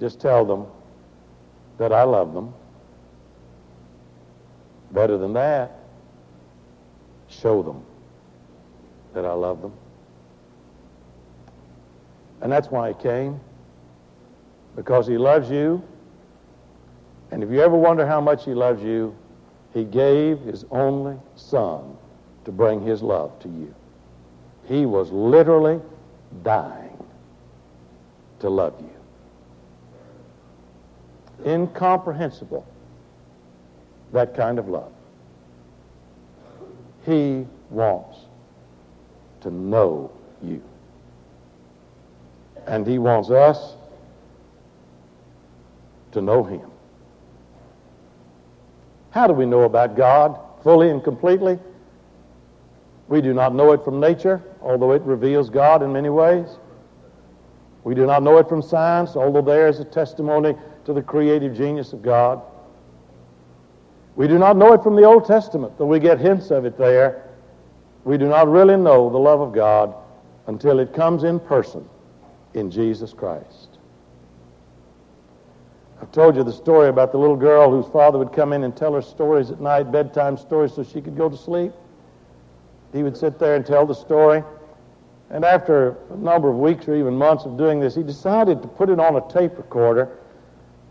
just 0.00 0.20
tell 0.20 0.44
them 0.44 0.66
that 1.78 1.92
I 1.92 2.02
love 2.02 2.34
them. 2.34 2.52
Better 4.92 5.18
than 5.18 5.32
that, 5.32 5.72
show 7.28 7.62
them 7.62 7.82
that 9.12 9.24
I 9.24 9.32
love 9.32 9.60
them. 9.60 9.72
And 12.40 12.52
that's 12.52 12.68
why 12.68 12.88
he 12.88 12.94
came, 12.94 13.40
because 14.76 15.06
he 15.06 15.18
loves 15.18 15.50
you. 15.50 15.82
And 17.30 17.42
if 17.42 17.50
you 17.50 17.60
ever 17.60 17.76
wonder 17.76 18.06
how 18.06 18.20
much 18.20 18.44
he 18.44 18.54
loves 18.54 18.82
you, 18.82 19.16
he 19.72 19.84
gave 19.84 20.40
his 20.40 20.64
only 20.70 21.16
son 21.34 21.96
to 22.44 22.52
bring 22.52 22.80
his 22.80 23.02
love 23.02 23.38
to 23.40 23.48
you. 23.48 23.74
He 24.66 24.86
was 24.86 25.10
literally 25.10 25.80
dying 26.42 27.02
to 28.40 28.50
love 28.50 28.74
you. 28.80 28.90
Incomprehensible, 31.44 32.66
that 34.12 34.34
kind 34.34 34.58
of 34.58 34.68
love. 34.68 34.92
He 37.04 37.46
wants 37.70 38.18
to 39.42 39.50
know 39.50 40.10
you. 40.42 40.62
And 42.66 42.86
he 42.86 42.98
wants 42.98 43.30
us 43.30 43.74
to 46.12 46.22
know 46.22 46.42
him. 46.42 46.70
How 49.10 49.26
do 49.26 49.34
we 49.34 49.44
know 49.44 49.62
about 49.62 49.96
God 49.96 50.38
fully 50.62 50.90
and 50.90 51.04
completely? 51.04 51.58
We 53.08 53.20
do 53.20 53.34
not 53.34 53.54
know 53.54 53.72
it 53.72 53.84
from 53.84 54.00
nature, 54.00 54.42
although 54.62 54.92
it 54.92 55.02
reveals 55.02 55.50
God 55.50 55.82
in 55.82 55.92
many 55.92 56.08
ways. 56.08 56.48
We 57.84 57.94
do 57.94 58.06
not 58.06 58.22
know 58.22 58.38
it 58.38 58.48
from 58.48 58.62
science, 58.62 59.14
although 59.14 59.42
there 59.42 59.68
is 59.68 59.78
a 59.78 59.84
testimony 59.84 60.56
to 60.84 60.92
the 60.92 61.02
creative 61.02 61.56
genius 61.56 61.92
of 61.92 62.02
God. 62.02 62.42
We 64.16 64.28
do 64.28 64.38
not 64.38 64.56
know 64.56 64.72
it 64.72 64.82
from 64.82 64.96
the 64.96 65.04
Old 65.04 65.24
Testament, 65.24 65.76
though 65.78 65.86
we 65.86 65.98
get 65.98 66.20
hints 66.20 66.50
of 66.50 66.64
it 66.64 66.78
there. 66.78 67.28
We 68.04 68.18
do 68.18 68.28
not 68.28 68.48
really 68.48 68.76
know 68.76 69.10
the 69.10 69.18
love 69.18 69.40
of 69.40 69.52
God 69.52 69.94
until 70.46 70.78
it 70.78 70.92
comes 70.92 71.24
in 71.24 71.40
person 71.40 71.88
in 72.52 72.70
Jesus 72.70 73.12
Christ. 73.12 73.78
I've 76.00 76.12
told 76.12 76.36
you 76.36 76.44
the 76.44 76.52
story 76.52 76.90
about 76.90 77.12
the 77.12 77.18
little 77.18 77.36
girl 77.36 77.70
whose 77.70 77.90
father 77.90 78.18
would 78.18 78.32
come 78.32 78.52
in 78.52 78.64
and 78.64 78.76
tell 78.76 78.92
her 78.92 79.02
stories 79.02 79.50
at 79.50 79.60
night, 79.60 79.90
bedtime 79.90 80.36
stories, 80.36 80.74
so 80.74 80.84
she 80.84 81.00
could 81.00 81.16
go 81.16 81.28
to 81.28 81.36
sleep. 81.36 81.72
He 82.92 83.02
would 83.02 83.16
sit 83.16 83.38
there 83.38 83.56
and 83.56 83.64
tell 83.64 83.86
the 83.86 83.94
story. 83.94 84.44
And 85.30 85.44
after 85.44 85.96
a 86.12 86.16
number 86.16 86.50
of 86.50 86.58
weeks 86.58 86.86
or 86.86 86.94
even 86.94 87.14
months 87.14 87.44
of 87.44 87.56
doing 87.56 87.80
this, 87.80 87.94
he 87.94 88.02
decided 88.02 88.60
to 88.62 88.68
put 88.68 88.90
it 88.90 89.00
on 89.00 89.16
a 89.16 89.32
tape 89.32 89.56
recorder. 89.56 90.18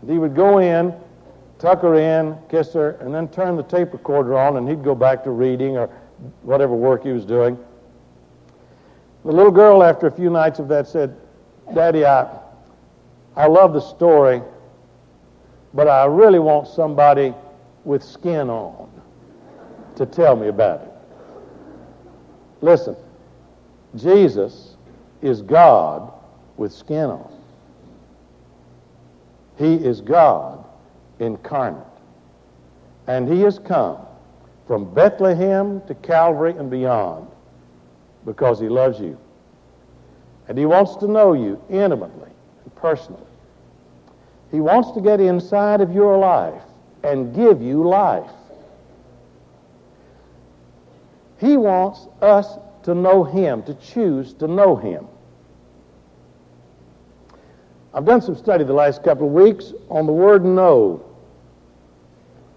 He 0.06 0.18
would 0.18 0.34
go 0.34 0.58
in, 0.58 0.94
tuck 1.58 1.80
her 1.82 1.94
in, 1.94 2.36
kiss 2.48 2.72
her, 2.74 2.92
and 3.00 3.14
then 3.14 3.28
turn 3.28 3.56
the 3.56 3.62
tape 3.62 3.92
recorder 3.92 4.36
on, 4.36 4.56
and 4.56 4.68
he'd 4.68 4.84
go 4.84 4.94
back 4.94 5.24
to 5.24 5.30
reading 5.30 5.76
or 5.76 5.88
whatever 6.42 6.74
work 6.74 7.04
he 7.04 7.12
was 7.12 7.24
doing. 7.24 7.58
The 9.24 9.32
little 9.32 9.52
girl, 9.52 9.82
after 9.82 10.06
a 10.06 10.10
few 10.10 10.30
nights 10.30 10.58
of 10.58 10.68
that, 10.68 10.86
said, 10.86 11.16
Daddy, 11.74 12.04
I, 12.04 12.38
I 13.36 13.46
love 13.46 13.72
the 13.72 13.80
story, 13.80 14.42
but 15.72 15.88
I 15.88 16.04
really 16.04 16.38
want 16.38 16.68
somebody 16.68 17.34
with 17.84 18.02
skin 18.02 18.50
on 18.50 18.90
to 19.96 20.06
tell 20.06 20.36
me 20.36 20.48
about 20.48 20.82
it. 20.82 20.92
Listen, 22.60 22.96
Jesus 23.96 24.76
is 25.22 25.42
God 25.42 26.12
with 26.56 26.72
skin 26.72 27.10
on. 27.10 27.33
He 29.56 29.74
is 29.74 30.00
God 30.00 30.64
incarnate. 31.18 31.86
And 33.06 33.30
he 33.30 33.40
has 33.42 33.58
come 33.58 33.98
from 34.66 34.92
Bethlehem 34.94 35.82
to 35.86 35.94
Calvary 35.94 36.54
and 36.56 36.70
beyond 36.70 37.28
because 38.24 38.58
he 38.58 38.68
loves 38.68 38.98
you. 38.98 39.18
And 40.48 40.58
he 40.58 40.66
wants 40.66 40.96
to 40.96 41.06
know 41.06 41.32
you 41.32 41.62
intimately 41.70 42.30
and 42.64 42.74
personally. 42.74 43.22
He 44.50 44.60
wants 44.60 44.92
to 44.92 45.00
get 45.00 45.20
inside 45.20 45.80
of 45.80 45.92
your 45.92 46.18
life 46.18 46.62
and 47.02 47.34
give 47.34 47.60
you 47.60 47.86
life. 47.86 48.30
He 51.38 51.56
wants 51.56 52.06
us 52.22 52.58
to 52.84 52.94
know 52.94 53.24
Him, 53.24 53.62
to 53.64 53.74
choose 53.74 54.32
to 54.34 54.46
know 54.46 54.76
Him. 54.76 55.06
I've 57.94 58.04
done 58.04 58.20
some 58.20 58.36
study 58.36 58.64
the 58.64 58.72
last 58.72 59.04
couple 59.04 59.28
of 59.28 59.32
weeks 59.32 59.72
on 59.88 60.06
the 60.06 60.12
word 60.12 60.44
know, 60.44 61.04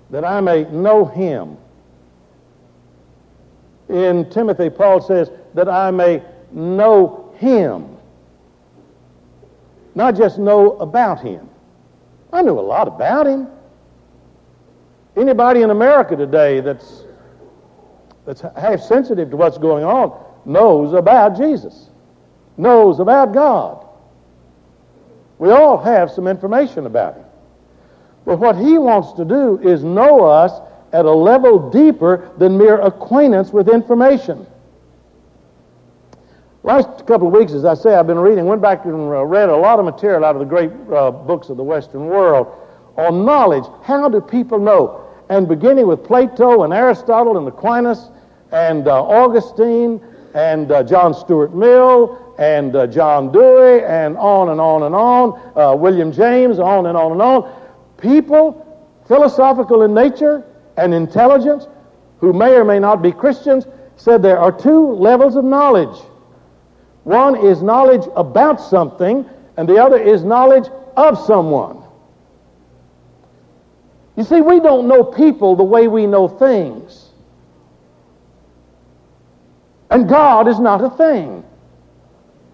that 0.10 0.26
I 0.26 0.42
may 0.42 0.64
know 0.66 1.06
Him. 1.06 1.58
In 3.88 4.30
Timothy, 4.32 4.70
Paul 4.70 5.00
says, 5.00 5.30
that 5.54 5.70
I 5.70 5.92
may 5.92 6.24
know 6.52 7.34
Him. 7.38 7.98
Not 9.94 10.16
just 10.16 10.40
know 10.40 10.72
about 10.78 11.22
Him. 11.22 11.48
I 12.34 12.42
knew 12.42 12.60
a 12.60 12.62
lot 12.62 12.88
about 12.88 13.28
Him. 13.28 13.48
Anybody 15.16 15.62
in 15.62 15.70
America 15.70 16.16
today 16.16 16.62
that's 16.62 17.04
that's 18.26 18.42
half 18.42 18.82
sensitive 18.82 19.30
to 19.32 19.38
what's 19.38 19.58
going 19.58 19.86
on 19.86 20.22
knows 20.46 20.94
about 20.94 21.38
Jesus, 21.38 21.90
knows 22.58 23.00
about 23.00 23.34
God. 23.34 23.87
We 25.40 25.52
all 25.52 25.78
have 25.78 26.10
some 26.12 26.28
information 26.28 26.86
about 26.86 27.16
Him. 27.16 27.26
But 28.26 28.40
what 28.40 28.58
He 28.58 28.78
wants 28.78 29.14
to 29.14 29.26
do 29.26 29.60
is 29.60 29.84
know 29.84 30.26
us 30.26 30.52
at 30.94 31.06
a 31.06 31.12
level 31.12 31.70
deeper 31.70 32.32
than 32.38 32.58
mere 32.58 32.80
acquaintance 32.80 33.52
with 33.52 33.70
information. 33.70 34.48
Last 36.64 37.06
couple 37.08 37.28
of 37.28 37.34
weeks, 37.34 37.54
as 37.54 37.64
I 37.66 37.76
say, 37.76 37.96
I've 37.96 38.08
been 38.08 38.20
reading, 38.20 38.46
went 38.46 38.62
back 38.62 38.84
and 38.86 38.94
uh, 38.94 39.24
read 39.24 39.50
a 39.50 39.56
lot 39.56 39.80
of 39.80 39.86
material 39.86 40.26
out 40.26 40.36
of 40.36 40.40
the 40.40 40.46
great 40.46 40.72
uh, 40.92 41.12
books 41.12 41.50
of 41.50 41.58
the 41.58 41.64
Western 41.64 42.08
world 42.08 42.48
on 42.98 43.26
knowledge. 43.26 43.64
How 43.84 44.10
do 44.10 44.20
people 44.20 44.60
know? 44.60 45.06
And 45.30 45.48
beginning 45.48 45.88
with 45.88 46.04
Plato 46.04 46.64
and 46.64 46.74
Aristotle 46.74 47.38
and 47.38 47.48
Aquinas 47.48 48.10
and 48.52 48.88
uh, 48.88 49.04
Augustine 49.04 50.02
and 50.34 50.72
uh, 50.72 50.84
John 50.84 51.14
Stuart 51.14 51.54
Mill 51.54 52.27
and 52.38 52.76
uh, 52.76 52.88
John 52.88 53.32
Dewey 53.32 53.84
and 53.84 54.16
on 54.18 54.50
and 54.50 54.62
on 54.62 54.84
and 54.84 54.94
on, 54.94 55.58
uh, 55.58 55.76
William 55.76 56.12
James, 56.12 56.60
on 56.60 56.86
and 56.86 56.98
on 56.98 57.14
and 57.14 57.22
on. 57.22 57.52
People, 57.98 58.64
philosophical 59.08 59.82
in 59.84 59.94
nature 59.94 60.46
and 60.78 60.94
intelligent, 60.94 61.68
who 62.20 62.34
may 62.34 62.54
or 62.56 62.64
may 62.64 62.80
not 62.80 63.02
be 63.02 63.12
Christians, 63.12 63.66
said 63.96 64.22
there 64.22 64.40
are 64.40 64.52
two 64.52 64.92
levels 64.94 65.36
of 65.36 65.44
knowledge. 65.44 66.00
One 67.04 67.36
is 67.36 67.64
knowledge 67.64 68.06
about 68.16 68.62
something, 68.62 69.28
and 69.56 69.68
the 69.68 69.82
other 69.84 69.98
is 69.98 70.24
knowledge 70.24 70.70
of 70.96 71.18
someone. 71.18 71.84
You 74.16 74.24
see, 74.24 74.42
we 74.42 74.60
don't 74.60 74.88
know 74.88 75.04
people 75.04 75.56
the 75.56 75.64
way 75.64 75.88
we 75.88 76.06
know 76.06 76.28
things. 76.28 77.10
And 79.90 80.10
God 80.10 80.48
is 80.48 80.60
not 80.60 80.84
a 80.84 80.90
thing. 80.90 81.44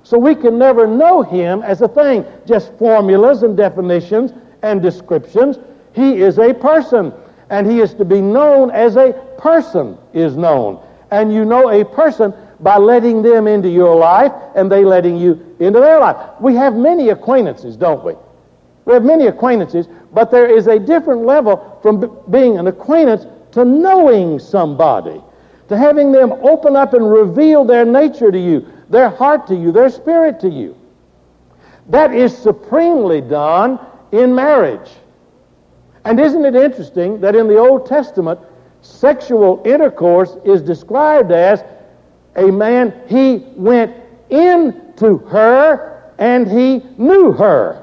So 0.04 0.18
we 0.18 0.36
can 0.36 0.58
never 0.58 0.86
know 0.86 1.22
him 1.22 1.62
as 1.64 1.82
a 1.82 1.88
thing, 1.88 2.26
just 2.46 2.74
formulas 2.78 3.44
and 3.44 3.56
definitions 3.56 4.34
and 4.62 4.82
descriptions. 4.82 5.58
He 5.94 6.22
is 6.22 6.40
a 6.40 6.54
person, 6.54 7.14
and 7.50 7.70
he 7.70 7.80
is 7.80 7.94
to 7.96 8.06
be 8.06 8.22
known 8.22 8.70
as 8.72 8.96
a 8.98 9.14
person 9.38 9.98
is 10.14 10.36
known. 10.36 10.86
And 11.12 11.34
you 11.34 11.46
know 11.46 11.70
a 11.70 11.86
person 11.86 12.34
by 12.60 12.78
letting 12.78 13.22
them 13.22 13.48
into 13.48 13.70
your 13.70 13.96
life 13.96 14.32
and 14.56 14.72
they 14.72 14.84
letting 14.84 15.18
you 15.18 15.56
into 15.60 15.80
their 15.80 16.00
life. 16.00 16.18
We 16.40 16.56
have 16.56 16.76
many 16.76 17.10
acquaintances, 17.10 17.76
don't 17.76 18.04
we? 18.04 18.14
We 18.86 18.94
have 18.94 19.04
many 19.04 19.28
acquaintances, 19.28 19.88
but 20.14 20.32
there 20.32 20.48
is 20.50 20.68
a 20.68 20.80
different 20.80 21.26
level 21.26 21.80
from 21.82 22.00
b- 22.00 22.08
being 22.30 22.58
an 22.58 22.68
acquaintance 22.68 23.26
to 23.52 23.64
knowing 23.64 24.40
somebody, 24.40 25.22
to 25.70 25.78
having 25.78 26.12
them 26.12 26.32
open 26.32 26.76
up 26.76 26.94
and 26.94 27.10
reveal 27.10 27.64
their 27.64 27.86
nature 27.86 28.32
to 28.32 28.40
you, 28.40 28.66
their 28.90 29.10
heart 29.10 29.48
to 29.48 29.56
you, 29.56 29.72
their 29.72 29.90
spirit 29.90 30.40
to 30.42 30.50
you. 30.50 30.78
That 31.90 32.14
is 32.14 32.38
supremely 32.38 33.22
done 33.22 33.80
in 34.12 34.34
marriage. 34.34 34.90
And 36.06 36.20
isn't 36.20 36.46
it 36.46 36.56
interesting 36.56 37.20
that 37.22 37.36
in 37.36 37.48
the 37.48 37.58
Old 37.58 37.86
Testament, 37.86 38.40
sexual 38.82 39.62
intercourse 39.66 40.38
is 40.46 40.62
described 40.62 41.32
as 41.32 41.64
a 42.36 42.52
man, 42.52 42.94
he 43.08 43.46
went 43.56 43.96
into 44.30 45.18
her 45.18 46.12
and 46.18 46.50
he 46.50 46.82
knew 46.98 47.32
her. 47.32 47.80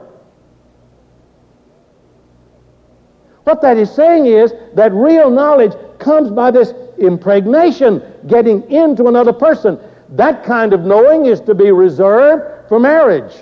What 3.44 3.62
that 3.62 3.78
is 3.78 3.90
saying 3.90 4.26
is 4.26 4.52
that 4.74 4.92
real 4.92 5.30
knowledge 5.30 5.72
comes 5.98 6.30
by 6.30 6.50
this 6.50 6.72
impregnation, 6.98 8.02
getting 8.26 8.62
into 8.70 9.06
another 9.06 9.32
person. 9.32 9.78
That 10.10 10.44
kind 10.44 10.72
of 10.72 10.80
knowing 10.80 11.26
is 11.26 11.40
to 11.42 11.54
be 11.54 11.70
reserved 11.70 12.68
for 12.68 12.80
marriage. 12.80 13.32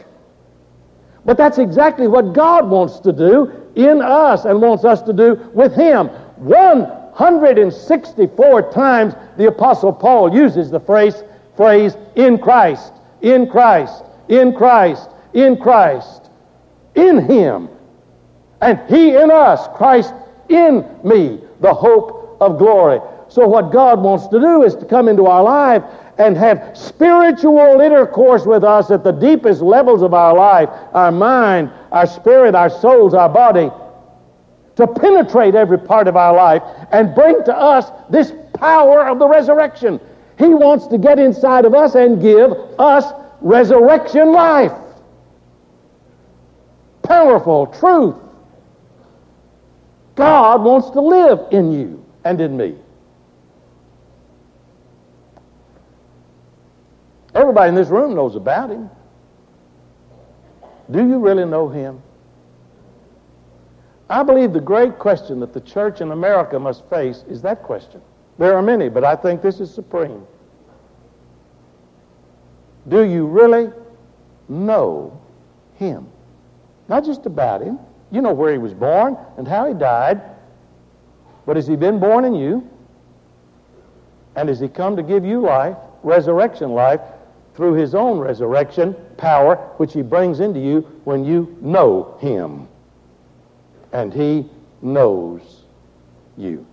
But 1.25 1.37
that's 1.37 1.59
exactly 1.59 2.07
what 2.09 2.33
God 2.33 2.71
wants 2.71 2.99
to 3.01 3.13
do 3.13 3.53
in 3.75 4.01
us 4.03 4.45
and 4.45 4.63
wants 4.63 4.85
us 4.85 5.03
to 5.03 5.13
do 5.13 5.51
with 5.55 5.75
Him. 5.75 6.09
164 6.39 8.73
times 8.73 9.15
the 9.37 9.49
Apostle 9.49 9.93
Paul 9.93 10.33
uses 10.35 10.71
the 10.71 10.81
phrase, 10.81 11.23
phrase 11.57 11.97
in 12.17 12.39
Christ, 12.39 12.95
in 13.23 13.49
Christ, 13.49 14.05
in 14.29 14.55
Christ, 14.55 15.09
in 15.35 15.57
Christ, 15.57 16.31
in 16.95 17.19
Him. 17.27 17.69
And 18.61 18.79
He 18.89 19.17
in 19.17 19.31
us, 19.31 19.67
Christ 19.77 20.13
in 20.49 20.85
me, 21.05 21.41
the 21.61 21.75
hope 21.75 22.39
of 22.41 22.59
glory. 22.59 23.01
So, 23.29 23.47
what 23.47 23.71
God 23.73 24.01
wants 24.01 24.27
to 24.29 24.41
do 24.41 24.63
is 24.63 24.75
to 24.77 24.85
come 24.87 25.09
into 25.09 25.27
our 25.27 25.43
life 25.43 25.83
and 26.19 26.37
have 26.37 26.77
spiritual 26.77 27.81
intercourse 27.81 28.45
with 28.45 28.65
us 28.65 28.91
at 28.91 29.05
the 29.05 29.13
deepest 29.13 29.63
levels 29.63 30.03
of 30.03 30.15
our 30.15 30.35
life 30.35 30.69
our 30.93 31.13
mind, 31.13 31.71
our 31.93 32.07
spirit, 32.07 32.55
our 32.55 32.71
souls, 32.71 33.15
our 33.15 33.29
body 33.29 33.71
to 34.77 34.87
penetrate 34.87 35.57
every 35.57 35.79
part 35.79 36.07
of 36.07 36.17
our 36.17 36.35
life 36.35 36.63
and 36.93 37.13
bring 37.15 37.43
to 37.45 37.55
us 37.55 37.91
this 38.11 38.33
power 38.55 39.09
of 39.09 39.19
the 39.19 39.27
resurrection. 39.27 40.01
He 40.39 40.47
wants 40.47 40.87
to 40.87 40.99
get 40.99 41.19
inside 41.19 41.65
of 41.65 41.75
us 41.75 41.97
and 41.97 42.23
give 42.23 42.53
us 42.79 43.05
resurrection 43.41 44.31
life. 44.33 44.73
Powerful 47.03 47.67
truth. 47.67 48.15
God 50.15 50.63
wants 50.63 50.91
to 50.91 51.01
live 51.01 51.41
in 51.51 51.73
you 51.73 52.05
and 52.25 52.41
in 52.41 52.57
me. 52.57 52.77
Everybody 57.49 57.71
in 57.71 57.75
this 57.77 57.89
room 57.89 58.15
knows 58.15 58.37
about 58.37 58.69
him. 58.69 58.91
Do 60.91 60.99
you 60.99 61.19
really 61.19 61.47
know 61.47 61.71
him? 61.71 62.03
I 64.11 64.23
believe 64.23 64.53
the 64.53 64.61
great 64.61 64.99
question 64.99 65.41
that 65.41 65.55
the 65.55 65.63
church 65.63 66.03
in 66.03 66.11
America 66.13 66.59
must 66.59 66.85
face 66.91 67.25
is 67.27 67.41
that 67.41 67.63
question. 67.63 68.03
There 68.37 68.55
are 68.55 68.61
many, 68.61 68.91
but 68.91 69.03
I 69.03 69.17
think 69.17 69.41
this 69.41 69.61
is 69.61 69.73
supreme. 69.73 70.27
Do 72.87 73.05
you 73.05 73.25
really 73.25 73.73
know 74.51 75.19
him? 75.77 76.07
Not 76.87 77.03
just 77.03 77.25
about 77.25 77.63
him. 77.63 77.79
You 78.11 78.21
know 78.21 78.35
where 78.35 78.53
he 78.53 78.59
was 78.59 78.75
born 78.75 79.17
and 79.39 79.49
how 79.49 79.67
he 79.67 79.73
died. 79.73 80.21
But 81.47 81.57
has 81.57 81.67
he 81.67 81.77
been 81.77 81.99
born 81.99 82.27
in 82.27 82.35
you? 82.35 82.69
And 84.37 84.51
has 84.51 84.61
he 84.61 84.69
come 84.69 84.97
to 84.97 85.03
give 85.03 85.25
you 85.25 85.41
life, 85.41 85.79
resurrection 86.03 86.73
life, 86.73 87.01
through 87.59 87.73
his 87.73 87.93
own 87.93 88.21
resurrection 88.21 88.95
power, 89.17 89.57
which 89.79 89.93
he 89.93 90.01
brings 90.01 90.39
into 90.39 90.61
you 90.61 90.83
when 91.03 91.25
you 91.25 91.57
know 91.61 92.17
him. 92.21 92.69
And 93.93 94.15
he 94.15 94.49
knows 94.81 95.65
you. 96.37 96.65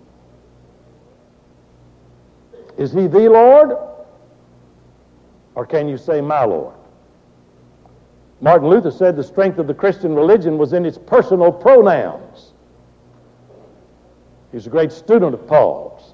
Is 2.78 2.93
he 2.93 3.08
the 3.08 3.28
Lord? 3.32 3.76
Or 5.56 5.65
can 5.65 5.89
you 5.89 5.98
say, 5.98 6.21
my 6.21 6.45
Lord? 6.45 6.76
Martin 8.39 8.69
Luther 8.69 8.91
said 8.91 9.15
the 9.15 9.24
strength 9.24 9.58
of 9.58 9.65
the 9.65 9.74
Christian 9.74 10.13
religion 10.13 10.56
was 10.56 10.74
in 10.74 10.86
its 10.86 11.00
personal 11.00 11.52
pronouns. 11.52 12.54
He's 14.52 14.67
a 14.67 14.69
great 14.69 14.91
student 14.91 15.34
of 15.34 15.48
Paul's, 15.48 16.13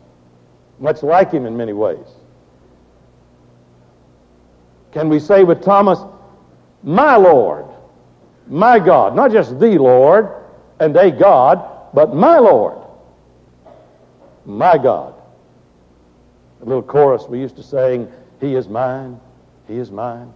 much 0.80 1.04
like 1.04 1.30
him 1.30 1.46
in 1.46 1.58
many 1.58 1.74
ways. 1.74 2.08
Can 4.92 5.10
we 5.10 5.20
say 5.20 5.44
with 5.44 5.64
Thomas, 5.64 6.00
my 6.84 7.16
Lord, 7.16 7.66
my 8.48 8.80
God, 8.80 9.16
not 9.16 9.32
just 9.32 9.60
the 9.60 9.78
Lord 9.78 10.30
and 10.80 10.96
a 10.98 11.12
God, 11.12 11.94
but 11.94 12.14
my 12.14 12.38
Lord, 12.40 12.78
my 14.46 14.78
God. 14.78 15.14
A 16.62 16.66
little 16.66 16.84
chorus 16.84 17.26
we 17.28 17.40
used 17.40 17.56
to 17.56 17.64
sing, 17.64 18.12
He 18.40 18.56
is 18.56 18.68
mine, 18.68 19.20
He 19.68 19.78
is 19.78 19.92
mine, 19.92 20.34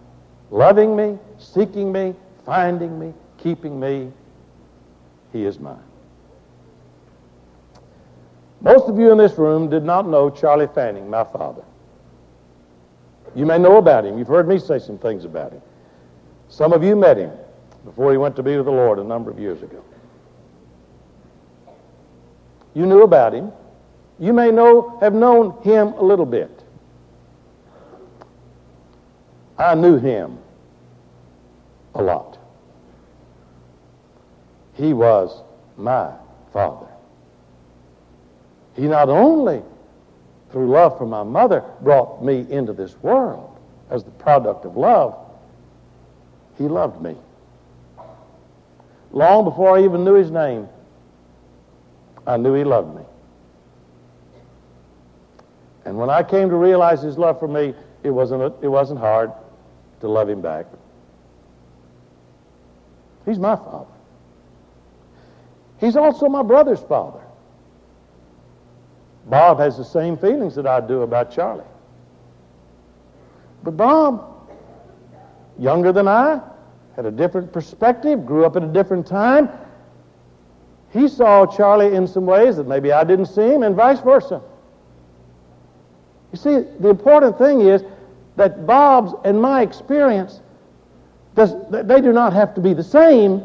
loving 0.50 0.96
me, 0.96 1.18
seeking 1.38 1.92
me, 1.92 2.14
finding 2.44 2.98
me, 2.98 3.12
keeping 3.38 3.78
me, 3.78 4.10
He 5.32 5.44
is 5.44 5.58
mine. 5.58 5.82
Most 8.60 8.88
of 8.88 8.98
you 8.98 9.12
in 9.12 9.18
this 9.18 9.36
room 9.36 9.68
did 9.68 9.84
not 9.84 10.08
know 10.08 10.30
Charlie 10.30 10.68
Fanning, 10.74 11.10
my 11.10 11.24
father. 11.24 11.62
You 13.34 13.46
may 13.46 13.58
know 13.58 13.76
about 13.76 14.04
him. 14.04 14.18
You've 14.18 14.28
heard 14.28 14.48
me 14.48 14.58
say 14.58 14.78
some 14.78 14.98
things 14.98 15.24
about 15.24 15.52
him. 15.52 15.62
Some 16.48 16.72
of 16.72 16.82
you 16.82 16.96
met 16.96 17.16
him 17.16 17.32
before 17.84 18.12
he 18.12 18.18
went 18.18 18.36
to 18.36 18.42
be 18.42 18.56
with 18.56 18.66
the 18.66 18.72
Lord 18.72 18.98
a 18.98 19.04
number 19.04 19.30
of 19.30 19.38
years 19.38 19.62
ago. 19.62 19.82
You 22.74 22.86
knew 22.86 23.02
about 23.02 23.34
him. 23.34 23.52
You 24.18 24.32
may 24.32 24.50
know, 24.50 24.98
have 25.00 25.14
known 25.14 25.60
him 25.62 25.88
a 25.94 26.02
little 26.02 26.26
bit. 26.26 26.62
I 29.58 29.74
knew 29.74 29.98
him 29.98 30.38
a 31.94 32.02
lot. 32.02 32.38
He 34.74 34.92
was 34.92 35.42
my 35.76 36.12
father. 36.52 36.86
He 38.74 38.82
not 38.82 39.08
only 39.08 39.62
through 40.56 40.70
love 40.70 40.96
for 40.96 41.04
my 41.04 41.22
mother, 41.22 41.62
brought 41.82 42.24
me 42.24 42.46
into 42.48 42.72
this 42.72 42.96
world 43.02 43.58
as 43.90 44.04
the 44.04 44.10
product 44.12 44.64
of 44.64 44.74
love. 44.74 45.14
He 46.56 46.64
loved 46.64 47.02
me. 47.02 47.14
Long 49.10 49.44
before 49.44 49.76
I 49.76 49.84
even 49.84 50.02
knew 50.02 50.14
his 50.14 50.30
name, 50.30 50.66
I 52.26 52.38
knew 52.38 52.54
he 52.54 52.64
loved 52.64 52.96
me. 52.96 53.02
And 55.84 55.98
when 55.98 56.08
I 56.08 56.22
came 56.22 56.48
to 56.48 56.56
realize 56.56 57.02
his 57.02 57.18
love 57.18 57.38
for 57.38 57.48
me, 57.48 57.74
it 58.02 58.08
wasn't, 58.08 58.40
a, 58.40 58.54
it 58.62 58.68
wasn't 58.68 58.98
hard 58.98 59.32
to 60.00 60.08
love 60.08 60.30
him 60.30 60.40
back. 60.40 60.64
He's 63.26 63.38
my 63.38 63.56
father. 63.56 63.92
He's 65.80 65.96
also 65.96 66.30
my 66.30 66.42
brother's 66.42 66.80
father. 66.80 67.25
Bob 69.26 69.58
has 69.58 69.76
the 69.76 69.84
same 69.84 70.16
feelings 70.16 70.54
that 70.54 70.66
I 70.66 70.80
do 70.80 71.02
about 71.02 71.32
Charlie. 71.32 71.64
But 73.64 73.76
Bob, 73.76 74.48
younger 75.58 75.92
than 75.92 76.06
I, 76.06 76.40
had 76.94 77.06
a 77.06 77.10
different 77.10 77.52
perspective, 77.52 78.24
grew 78.24 78.46
up 78.46 78.56
at 78.56 78.62
a 78.62 78.68
different 78.68 79.06
time. 79.06 79.48
He 80.92 81.08
saw 81.08 81.44
Charlie 81.44 81.94
in 81.94 82.06
some 82.06 82.24
ways 82.24 82.56
that 82.56 82.68
maybe 82.68 82.92
I 82.92 83.02
didn't 83.02 83.26
see 83.26 83.48
him, 83.48 83.64
and 83.64 83.74
vice 83.74 84.00
versa. 84.00 84.40
You 86.32 86.38
see, 86.38 86.60
the 86.78 86.88
important 86.88 87.36
thing 87.36 87.62
is 87.62 87.82
that 88.36 88.66
Bob's 88.66 89.12
and 89.24 89.40
my 89.40 89.62
experience, 89.62 90.40
does, 91.34 91.54
they 91.70 92.00
do 92.00 92.12
not 92.12 92.32
have 92.32 92.54
to 92.54 92.60
be 92.60 92.74
the 92.74 92.84
same. 92.84 93.42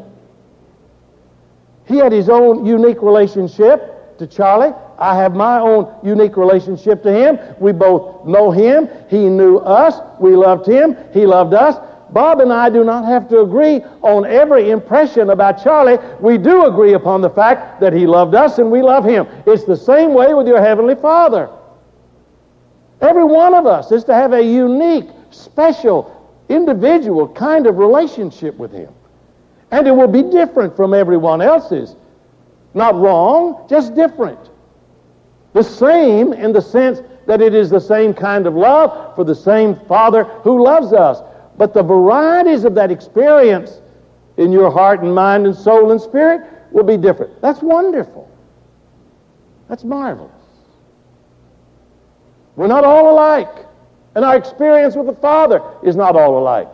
He 1.86 1.96
had 1.96 2.12
his 2.12 2.28
own 2.28 2.64
unique 2.64 3.02
relationship 3.02 3.91
to 4.22 4.26
Charlie. 4.28 4.72
I 4.98 5.16
have 5.16 5.34
my 5.34 5.58
own 5.58 5.92
unique 6.04 6.36
relationship 6.36 7.02
to 7.02 7.12
him. 7.12 7.38
We 7.58 7.72
both 7.72 8.24
know 8.24 8.50
him. 8.50 8.88
He 9.08 9.28
knew 9.28 9.58
us. 9.58 9.96
We 10.20 10.36
loved 10.36 10.66
him. 10.66 10.96
He 11.12 11.26
loved 11.26 11.54
us. 11.54 11.76
Bob 12.10 12.40
and 12.40 12.52
I 12.52 12.70
do 12.70 12.84
not 12.84 13.04
have 13.06 13.28
to 13.30 13.40
agree 13.40 13.80
on 14.02 14.24
every 14.26 14.70
impression 14.70 15.30
about 15.30 15.62
Charlie. 15.62 15.98
We 16.20 16.38
do 16.38 16.66
agree 16.66 16.92
upon 16.92 17.20
the 17.20 17.30
fact 17.30 17.80
that 17.80 17.92
he 17.92 18.06
loved 18.06 18.34
us 18.34 18.58
and 18.58 18.70
we 18.70 18.82
love 18.82 19.04
him. 19.04 19.26
It's 19.46 19.64
the 19.64 19.76
same 19.76 20.12
way 20.14 20.34
with 20.34 20.46
your 20.46 20.60
Heavenly 20.60 20.94
Father. 20.94 21.50
Every 23.00 23.24
one 23.24 23.54
of 23.54 23.66
us 23.66 23.90
is 23.90 24.04
to 24.04 24.14
have 24.14 24.34
a 24.34 24.42
unique, 24.42 25.08
special, 25.30 26.30
individual 26.48 27.28
kind 27.28 27.66
of 27.66 27.78
relationship 27.78 28.56
with 28.56 28.72
him. 28.72 28.92
And 29.72 29.88
it 29.88 29.92
will 29.92 30.06
be 30.06 30.22
different 30.22 30.76
from 30.76 30.94
everyone 30.94 31.40
else's. 31.40 31.96
Not 32.74 32.94
wrong, 32.94 33.66
just 33.68 33.94
different. 33.94 34.50
The 35.52 35.62
same 35.62 36.32
in 36.32 36.52
the 36.52 36.62
sense 36.62 37.02
that 37.26 37.40
it 37.40 37.54
is 37.54 37.70
the 37.70 37.80
same 37.80 38.14
kind 38.14 38.46
of 38.46 38.54
love 38.54 39.14
for 39.14 39.24
the 39.24 39.34
same 39.34 39.76
Father 39.86 40.24
who 40.24 40.64
loves 40.64 40.92
us. 40.92 41.22
But 41.58 41.74
the 41.74 41.82
varieties 41.82 42.64
of 42.64 42.74
that 42.74 42.90
experience 42.90 43.80
in 44.38 44.52
your 44.52 44.70
heart 44.70 45.02
and 45.02 45.14
mind 45.14 45.46
and 45.46 45.54
soul 45.54 45.90
and 45.90 46.00
spirit 46.00 46.48
will 46.72 46.84
be 46.84 46.96
different. 46.96 47.40
That's 47.42 47.60
wonderful. 47.60 48.28
That's 49.68 49.84
marvelous. 49.84 50.32
We're 52.56 52.66
not 52.66 52.84
all 52.84 53.12
alike. 53.12 53.66
And 54.14 54.24
our 54.24 54.36
experience 54.36 54.96
with 54.96 55.06
the 55.06 55.14
Father 55.14 55.62
is 55.82 55.96
not 55.96 56.16
all 56.16 56.38
alike. 56.38 56.68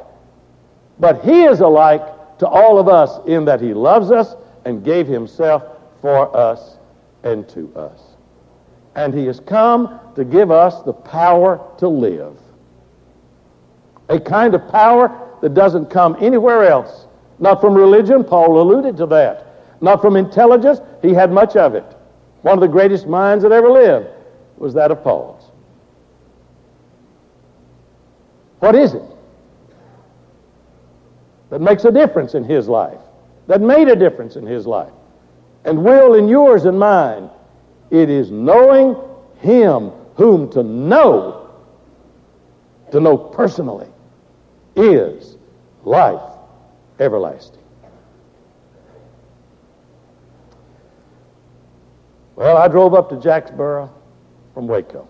But 0.99 1.25
He 1.25 1.45
is 1.45 1.61
alike 1.61 2.03
to 2.39 2.47
all 2.47 2.79
of 2.79 2.89
us 2.89 3.19
in 3.27 3.45
that 3.45 3.61
He 3.61 3.75
loves 3.75 4.11
us 4.11 4.35
and 4.65 4.85
gave 4.85 5.07
Himself 5.07 5.63
for 6.01 6.35
us 6.37 6.77
and 7.23 7.49
to 7.51 7.75
us. 7.77 8.01
And 8.95 9.15
He 9.15 9.27
has 9.27 9.41
come 9.41 10.01
to 10.15 10.25
give 10.25 10.51
us 10.51 10.83
the 10.83 10.93
power 10.93 11.65
to 11.79 11.89
live. 11.89 12.37
A 14.09 14.19
kind 14.19 14.55
of 14.55 14.69
power 14.69 15.29
that 15.43 15.55
doesn't 15.55 15.87
come 15.87 16.17
anywhere 16.21 16.65
else. 16.65 17.07
Not 17.39 17.61
from 17.61 17.75
religion, 17.75 18.25
Paul 18.25 18.61
alluded 18.61 18.97
to 18.97 19.07
that. 19.07 19.47
Not 19.81 20.01
from 20.01 20.17
intelligence, 20.17 20.81
he 21.03 21.13
had 21.13 21.31
much 21.31 21.57
of 21.57 21.75
it. 21.75 21.85
One 22.43 22.55
of 22.55 22.61
the 22.61 22.69
greatest 22.69 23.07
minds 23.07 23.43
that 23.43 23.53
ever 23.53 23.71
lived 23.71 24.09
was 24.57 24.75
that 24.75 24.91
of 24.91 25.03
Paul's. 25.03 25.45
What 28.59 28.75
is 28.75 28.95
it 28.95 29.03
that 31.51 31.61
makes 31.61 31.85
a 31.85 31.93
difference 31.93 32.35
in 32.35 32.45
his 32.45 32.69
life, 32.69 33.01
that 33.47 33.61
made 33.61 33.89
a 33.89 33.97
difference 33.97 34.37
in 34.37 34.45
his 34.47 34.67
life, 34.67 34.93
and 35.69 35.85
will 35.85 36.15
in 36.15 36.29
yours 36.29 36.65
and 36.65 36.79
mine? 36.79 37.29
It 37.91 38.09
is 38.09 38.31
knowing 38.31 38.97
him 39.39 39.91
whom 40.15 40.51
to 40.53 40.63
know, 40.63 41.51
to 42.91 43.01
know 43.01 43.19
personally, 43.19 43.89
is 44.75 45.37
life 45.85 46.23
everlasting. 46.99 47.63
Well, 52.35 52.57
I 52.57 52.69
drove 52.69 52.95
up 52.95 53.11
to 53.11 53.21
Jacksboro 53.21 53.93
from 54.55 54.69
Waco 54.69 55.07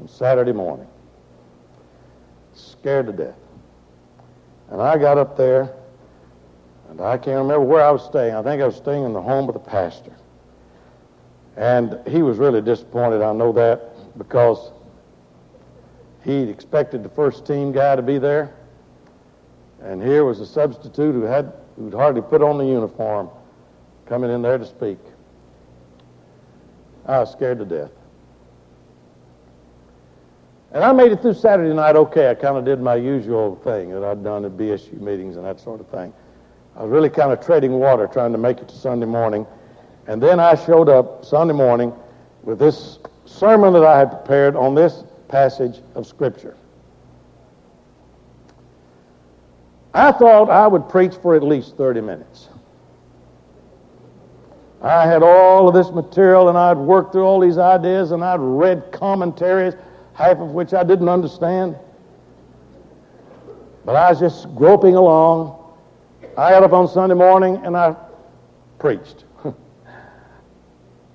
on 0.00 0.08
Saturday 0.08 0.52
morning, 0.52 0.88
scared 2.54 3.06
to 3.06 3.12
death. 3.12 3.36
And 4.70 4.80
I 4.80 4.96
got 4.98 5.18
up 5.18 5.36
there, 5.36 5.72
and 6.92 7.00
I 7.00 7.16
can't 7.16 7.38
remember 7.38 7.60
where 7.60 7.82
I 7.82 7.90
was 7.90 8.04
staying. 8.04 8.34
I 8.34 8.42
think 8.42 8.60
I 8.60 8.66
was 8.66 8.76
staying 8.76 9.04
in 9.04 9.14
the 9.14 9.22
home 9.22 9.48
of 9.48 9.54
the 9.54 9.60
pastor. 9.60 10.12
And 11.56 11.98
he 12.06 12.20
was 12.20 12.36
really 12.36 12.60
disappointed, 12.60 13.22
I 13.22 13.32
know 13.32 13.50
that, 13.52 14.18
because 14.18 14.72
he'd 16.22 16.50
expected 16.50 17.02
the 17.02 17.08
first 17.08 17.46
team 17.46 17.72
guy 17.72 17.96
to 17.96 18.02
be 18.02 18.18
there. 18.18 18.54
And 19.80 20.02
here 20.02 20.26
was 20.26 20.40
a 20.40 20.46
substitute 20.46 21.14
who 21.14 21.22
had 21.22 21.54
who'd 21.76 21.94
hardly 21.94 22.20
put 22.20 22.42
on 22.42 22.58
the 22.58 22.66
uniform 22.66 23.30
coming 24.04 24.30
in 24.30 24.42
there 24.42 24.58
to 24.58 24.66
speak. 24.66 24.98
I 27.06 27.20
was 27.20 27.32
scared 27.32 27.58
to 27.60 27.64
death. 27.64 27.90
And 30.72 30.84
I 30.84 30.92
made 30.92 31.10
it 31.10 31.22
through 31.22 31.34
Saturday 31.34 31.74
night 31.74 31.96
okay. 31.96 32.30
I 32.30 32.34
kind 32.34 32.58
of 32.58 32.66
did 32.66 32.80
my 32.80 32.96
usual 32.96 33.56
thing 33.64 33.90
that 33.90 34.04
I'd 34.04 34.22
done 34.22 34.44
at 34.44 34.52
BSU 34.52 35.00
meetings 35.00 35.36
and 35.36 35.44
that 35.46 35.58
sort 35.58 35.80
of 35.80 35.88
thing. 35.88 36.12
I 36.76 36.82
was 36.82 36.90
really 36.90 37.10
kind 37.10 37.32
of 37.32 37.44
treading 37.44 37.72
water 37.72 38.06
trying 38.06 38.32
to 38.32 38.38
make 38.38 38.58
it 38.58 38.68
to 38.68 38.74
Sunday 38.74 39.06
morning. 39.06 39.46
And 40.06 40.22
then 40.22 40.40
I 40.40 40.54
showed 40.54 40.88
up 40.88 41.24
Sunday 41.24 41.54
morning 41.54 41.92
with 42.42 42.58
this 42.58 42.98
sermon 43.24 43.72
that 43.74 43.84
I 43.84 43.98
had 43.98 44.10
prepared 44.10 44.56
on 44.56 44.74
this 44.74 45.04
passage 45.28 45.80
of 45.94 46.06
Scripture. 46.06 46.56
I 49.94 50.12
thought 50.12 50.48
I 50.48 50.66
would 50.66 50.88
preach 50.88 51.14
for 51.16 51.36
at 51.36 51.42
least 51.42 51.76
30 51.76 52.00
minutes. 52.00 52.48
I 54.82 55.06
had 55.06 55.22
all 55.22 55.68
of 55.68 55.74
this 55.74 55.90
material 55.92 56.48
and 56.48 56.58
I'd 56.58 56.76
worked 56.76 57.12
through 57.12 57.24
all 57.24 57.38
these 57.38 57.58
ideas 57.58 58.10
and 58.10 58.24
I'd 58.24 58.40
read 58.40 58.90
commentaries, 58.90 59.74
half 60.14 60.38
of 60.38 60.50
which 60.50 60.74
I 60.74 60.82
didn't 60.82 61.08
understand. 61.08 61.76
But 63.84 63.94
I 63.94 64.10
was 64.10 64.18
just 64.18 64.52
groping 64.56 64.96
along. 64.96 65.61
I 66.36 66.50
got 66.50 66.62
up 66.62 66.72
on 66.72 66.88
Sunday 66.88 67.14
morning 67.14 67.60
and 67.64 67.76
I 67.76 67.94
preached. 68.78 69.24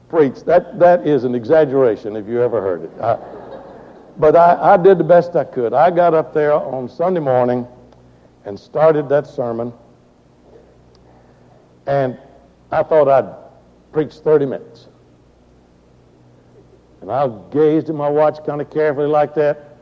preached. 0.10 0.46
That, 0.46 0.78
that 0.80 1.08
is 1.08 1.24
an 1.24 1.34
exaggeration 1.34 2.16
if 2.16 2.28
you 2.28 2.42
ever 2.42 2.62
heard 2.62 2.84
it. 2.84 3.02
I, 3.02 3.18
but 4.18 4.36
I, 4.36 4.74
I 4.74 4.78
did 4.78 4.98
the 4.98 5.04
best 5.04 5.36
I 5.36 5.44
could. 5.44 5.74
I 5.74 5.90
got 5.92 6.14
up 6.14 6.34
there 6.34 6.54
on 6.54 6.88
Sunday 6.88 7.20
morning 7.20 7.68
and 8.46 8.60
started 8.60 9.10
that 9.10 9.28
sermon. 9.28 9.74
And 11.88 12.18
I 12.72 12.84
thought 12.84 13.08
I'd 13.08 13.34
preach 13.92 14.14
30 14.16 14.46
minutes. 14.46 14.88
And 17.02 17.12
I 17.12 17.28
gazed 17.52 17.90
at 17.90 17.96
my 17.96 18.10
watch 18.10 18.44
kind 18.46 18.62
of 18.62 18.70
carefully 18.70 19.08
like 19.08 19.34
that. 19.36 19.78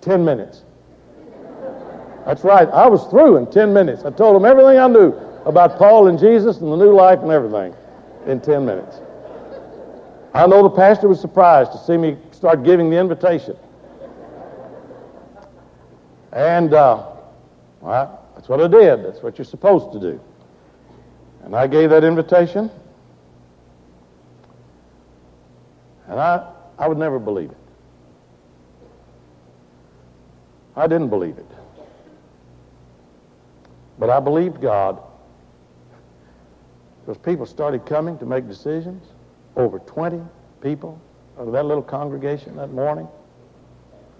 10 0.00 0.24
minutes. 0.24 0.62
That's 2.26 2.42
right. 2.42 2.68
I 2.68 2.88
was 2.88 3.04
through 3.06 3.36
in 3.36 3.46
10 3.46 3.72
minutes. 3.72 4.04
I 4.04 4.10
told 4.10 4.34
them 4.34 4.44
everything 4.44 4.78
I 4.78 4.88
knew 4.88 5.12
about 5.46 5.78
Paul 5.78 6.08
and 6.08 6.18
Jesus 6.18 6.58
and 6.58 6.72
the 6.72 6.76
new 6.76 6.92
life 6.92 7.20
and 7.20 7.30
everything 7.30 7.72
in 8.26 8.40
10 8.40 8.66
minutes. 8.66 8.96
I 10.34 10.44
know 10.48 10.64
the 10.64 10.70
pastor 10.70 11.06
was 11.06 11.20
surprised 11.20 11.70
to 11.70 11.78
see 11.78 11.96
me 11.96 12.18
start 12.32 12.64
giving 12.64 12.90
the 12.90 12.98
invitation. 12.98 13.56
And 16.32 16.74
uh, 16.74 17.06
well, 17.80 18.28
that's 18.34 18.48
what 18.48 18.60
I 18.60 18.66
did. 18.66 19.04
That's 19.04 19.22
what 19.22 19.38
you're 19.38 19.44
supposed 19.44 19.92
to 19.92 20.00
do. 20.00 20.20
And 21.44 21.54
I 21.54 21.68
gave 21.68 21.90
that 21.90 22.02
invitation. 22.02 22.72
And 26.08 26.18
I, 26.18 26.52
I 26.76 26.88
would 26.88 26.98
never 26.98 27.20
believe 27.20 27.50
it. 27.50 27.56
I 30.74 30.88
didn't 30.88 31.08
believe 31.08 31.38
it. 31.38 31.46
But 33.98 34.10
I 34.10 34.20
believed 34.20 34.60
God 34.60 35.02
because 37.00 37.18
people 37.18 37.46
started 37.46 37.86
coming 37.86 38.18
to 38.18 38.26
make 38.26 38.48
decisions. 38.48 39.04
Over 39.56 39.78
20 39.78 40.20
people 40.60 41.00
out 41.38 41.46
of 41.46 41.52
that 41.52 41.64
little 41.64 41.82
congregation 41.82 42.56
that 42.56 42.72
morning 42.72 43.08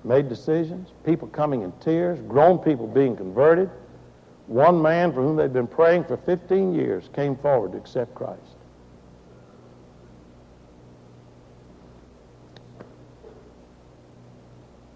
made 0.04 0.28
decisions, 0.28 0.90
people 1.04 1.28
coming 1.28 1.62
in 1.62 1.72
tears, 1.72 2.20
grown 2.28 2.58
people 2.58 2.86
being 2.86 3.16
converted. 3.16 3.68
One 4.46 4.80
man 4.80 5.12
for 5.12 5.20
whom 5.22 5.36
they'd 5.36 5.52
been 5.52 5.66
praying 5.66 6.04
for 6.04 6.16
15 6.16 6.74
years 6.74 7.10
came 7.12 7.36
forward 7.36 7.72
to 7.72 7.78
accept 7.78 8.14
Christ. 8.14 8.40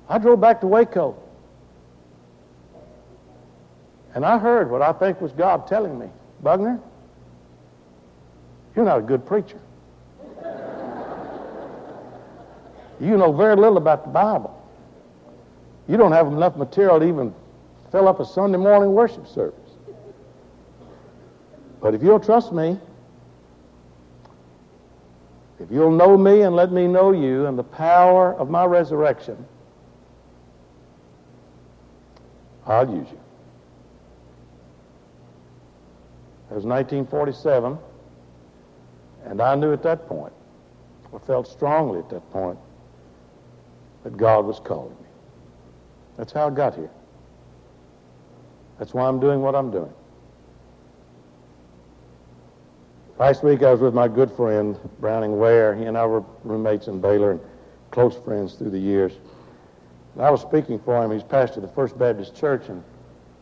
I 0.08 0.18
drove 0.18 0.40
back 0.40 0.60
to 0.60 0.66
Waco. 0.66 1.16
And 4.14 4.24
I 4.24 4.38
heard 4.38 4.70
what 4.70 4.82
I 4.82 4.92
think 4.92 5.20
was 5.20 5.32
God 5.32 5.66
telling 5.66 5.98
me 5.98 6.06
Buckner, 6.42 6.80
you're 8.74 8.84
not 8.84 8.98
a 8.98 9.02
good 9.02 9.26
preacher. 9.26 9.60
you 13.00 13.16
know 13.16 13.32
very 13.32 13.56
little 13.56 13.76
about 13.76 14.04
the 14.04 14.10
Bible. 14.10 14.56
You 15.88 15.96
don't 15.96 16.12
have 16.12 16.26
enough 16.28 16.56
material 16.56 17.00
to 17.00 17.06
even 17.06 17.34
fill 17.90 18.08
up 18.08 18.20
a 18.20 18.24
Sunday 18.24 18.58
morning 18.58 18.92
worship 18.92 19.26
service. 19.26 19.58
But 21.80 21.94
if 21.94 22.02
you'll 22.02 22.20
trust 22.20 22.52
me, 22.52 22.78
if 25.58 25.70
you'll 25.70 25.90
know 25.90 26.16
me 26.16 26.42
and 26.42 26.54
let 26.54 26.72
me 26.72 26.86
know 26.86 27.12
you 27.12 27.46
and 27.46 27.58
the 27.58 27.64
power 27.64 28.34
of 28.34 28.48
my 28.50 28.64
resurrection, 28.64 29.44
I'll 32.66 32.88
use 32.88 33.08
you. 33.10 33.18
It 36.50 36.54
was 36.54 36.64
1947, 36.64 37.78
and 39.24 39.40
I 39.40 39.54
knew 39.54 39.72
at 39.72 39.84
that 39.84 40.08
point, 40.08 40.32
I 41.14 41.18
felt 41.18 41.46
strongly 41.46 42.00
at 42.00 42.10
that 42.10 42.28
point, 42.32 42.58
that 44.02 44.16
God 44.16 44.44
was 44.46 44.58
calling 44.58 44.96
me. 45.00 45.08
That's 46.16 46.32
how 46.32 46.48
I 46.48 46.50
got 46.50 46.74
here. 46.74 46.90
That's 48.78 48.92
why 48.92 49.06
I'm 49.06 49.20
doing 49.20 49.42
what 49.42 49.54
I'm 49.54 49.70
doing. 49.70 49.92
Last 53.18 53.44
week 53.44 53.62
I 53.62 53.70
was 53.70 53.80
with 53.80 53.94
my 53.94 54.08
good 54.08 54.32
friend, 54.32 54.78
Browning 54.98 55.38
Ware. 55.38 55.76
He 55.76 55.84
and 55.84 55.96
I 55.96 56.06
were 56.06 56.24
roommates 56.42 56.88
in 56.88 57.00
Baylor 57.00 57.32
and 57.32 57.40
close 57.90 58.16
friends 58.16 58.54
through 58.54 58.70
the 58.70 58.78
years. 58.78 59.12
And 60.14 60.24
I 60.24 60.30
was 60.30 60.40
speaking 60.40 60.80
for 60.80 61.04
him. 61.04 61.10
He's 61.12 61.22
pastor 61.22 61.60
of 61.60 61.62
the 61.62 61.74
First 61.74 61.98
Baptist 61.98 62.34
Church 62.34 62.68
in, 62.68 62.82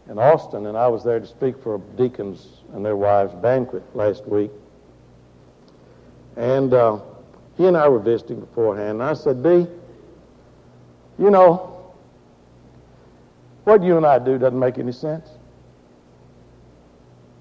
in 0.08 0.18
Austin, 0.18 0.66
and 0.66 0.76
I 0.76 0.88
was 0.88 1.04
there 1.04 1.20
to 1.20 1.26
speak 1.26 1.62
for 1.62 1.78
deacons 1.96 2.46
and 2.72 2.84
their 2.84 2.96
wives' 2.96 3.34
banquet 3.34 3.82
last 3.94 4.26
week. 4.26 4.50
And 6.36 6.72
uh, 6.72 7.00
he 7.56 7.66
and 7.66 7.76
I 7.76 7.88
were 7.88 7.98
visiting 7.98 8.40
beforehand, 8.40 9.00
and 9.00 9.02
I 9.02 9.12
said, 9.12 9.42
B, 9.42 9.66
you 11.18 11.30
know, 11.30 11.92
what 13.64 13.82
you 13.82 13.96
and 13.96 14.06
I 14.06 14.18
do 14.18 14.38
doesn't 14.38 14.58
make 14.58 14.78
any 14.78 14.92
sense. 14.92 15.28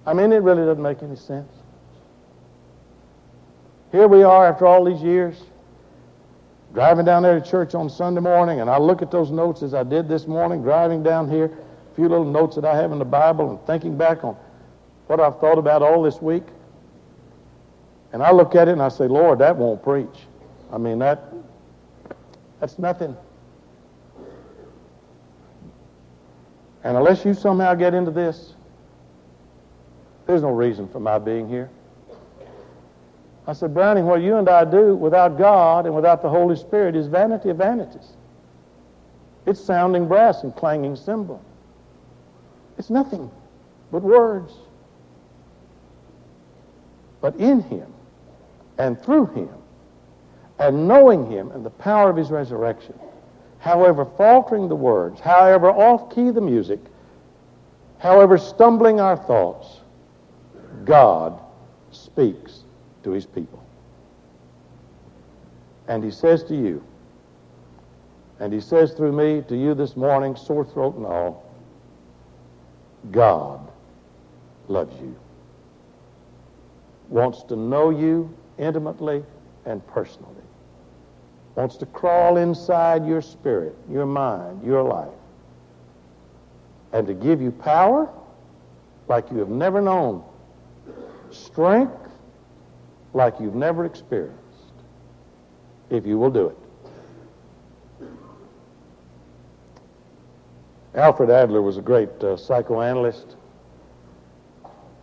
I 0.05 0.13
mean, 0.13 0.31
it 0.33 0.41
really 0.41 0.65
doesn't 0.65 0.83
make 0.83 1.03
any 1.03 1.15
sense. 1.15 1.51
Here 3.91 4.07
we 4.07 4.23
are 4.23 4.47
after 4.47 4.65
all 4.65 4.83
these 4.83 5.01
years, 5.01 5.41
driving 6.73 7.05
down 7.05 7.23
there 7.23 7.39
to 7.39 7.45
church 7.49 7.75
on 7.75 7.89
Sunday 7.89 8.19
morning, 8.19 8.59
and 8.59 8.69
I 8.69 8.77
look 8.77 9.01
at 9.01 9.09
those 9.09 9.31
notes 9.31 9.63
as 9.63 9.73
I 9.73 9.83
did 9.83 10.09
this 10.09 10.27
morning, 10.27 10.61
driving 10.61 11.01
down 11.01 11.29
here, 11.29 11.57
few 11.97 12.07
little 12.07 12.31
notes 12.31 12.55
that 12.55 12.63
I 12.63 12.75
have 12.75 12.91
in 12.91 12.99
the 12.99 13.05
Bible, 13.05 13.49
and 13.49 13.65
thinking 13.65 13.97
back 13.97 14.23
on 14.23 14.37
what 15.07 15.19
I've 15.19 15.39
thought 15.39 15.57
about 15.57 15.81
all 15.81 16.03
this 16.03 16.21
week. 16.21 16.43
And 18.13 18.21
I 18.21 18.31
look 18.31 18.53
at 18.53 18.67
it 18.67 18.73
and 18.73 18.83
I 18.83 18.89
say, 18.89 19.07
Lord, 19.07 19.39
that 19.39 19.57
won't 19.57 19.81
preach. 19.81 20.27
I 20.71 20.77
mean, 20.77 20.99
that 20.99 21.33
that's 22.59 22.77
nothing. 22.77 23.17
And 26.83 26.95
unless 26.95 27.25
you 27.25 27.33
somehow 27.33 27.73
get 27.73 27.95
into 27.95 28.11
this, 28.11 28.53
there's 30.27 30.43
no 30.43 30.51
reason 30.51 30.87
for 30.87 30.99
my 30.99 31.17
being 31.17 31.49
here. 31.49 31.71
I 33.47 33.53
said, 33.53 33.73
Browning, 33.73 34.05
what 34.05 34.21
you 34.21 34.35
and 34.35 34.47
I 34.47 34.65
do 34.65 34.95
without 34.95 35.39
God 35.39 35.87
and 35.87 35.95
without 35.95 36.21
the 36.21 36.29
Holy 36.29 36.55
Spirit 36.55 36.95
is 36.95 37.07
vanity 37.07 37.49
of 37.49 37.57
vanities. 37.57 38.13
It's 39.47 39.59
sounding 39.59 40.07
brass 40.07 40.43
and 40.43 40.55
clanging 40.55 40.95
cymbal. 40.95 41.41
It's 42.77 42.89
nothing 42.89 43.31
but 43.91 44.03
words. 44.03 44.53
But 47.21 47.35
in 47.37 47.61
Him 47.61 47.91
and 48.77 49.01
through 49.01 49.27
Him 49.27 49.49
and 50.59 50.87
knowing 50.87 51.29
Him 51.29 51.51
and 51.51 51.65
the 51.65 51.71
power 51.71 52.09
of 52.09 52.15
His 52.15 52.29
resurrection, 52.29 52.97
however 53.59 54.05
faltering 54.05 54.69
the 54.69 54.75
words, 54.75 55.19
however 55.19 55.69
off 55.69 56.13
key 56.13 56.29
the 56.29 56.41
music, 56.41 56.79
however 57.97 58.37
stumbling 58.37 58.99
our 58.99 59.17
thoughts, 59.17 59.81
God 60.85 61.39
speaks 61.91 62.63
to 63.03 63.11
His 63.11 63.25
people. 63.25 63.63
And 65.87 66.03
He 66.03 66.11
says 66.11 66.43
to 66.45 66.55
you, 66.55 66.83
and 68.39 68.53
He 68.53 68.61
says 68.61 68.93
through 68.93 69.13
me 69.13 69.41
to 69.47 69.57
you 69.57 69.73
this 69.73 69.95
morning, 69.95 70.35
sore 70.35 70.65
throat 70.65 70.95
and 70.95 71.05
all, 71.05 71.46
God 73.11 73.71
loves 74.67 74.99
you, 75.01 75.15
wants 77.09 77.43
to 77.43 77.55
know 77.55 77.89
you 77.89 78.35
intimately 78.57 79.23
and 79.65 79.85
personally 79.87 80.37
wants 81.57 81.75
to 81.75 81.87
crawl 81.87 82.37
inside 82.37 83.05
your 83.07 83.19
spirit, 83.19 83.75
your 83.89 84.05
mind, 84.05 84.63
your 84.63 84.83
life, 84.83 85.09
and 86.93 87.07
to 87.07 87.15
give 87.15 87.41
you 87.41 87.51
power 87.51 88.07
like 89.07 89.31
you 89.31 89.39
have 89.39 89.49
never 89.49 89.81
known, 89.81 90.23
strength 91.31 92.11
like 93.13 93.33
you've 93.39 93.55
never 93.55 93.85
experienced, 93.85 94.37
if 95.89 96.05
you 96.05 96.19
will 96.19 96.29
do 96.29 96.45
it. 96.45 96.57
Alfred 100.97 101.29
Adler 101.29 101.61
was 101.61 101.77
a 101.77 101.81
great 101.81 102.09
uh, 102.23 102.35
psychoanalyst, 102.35 103.35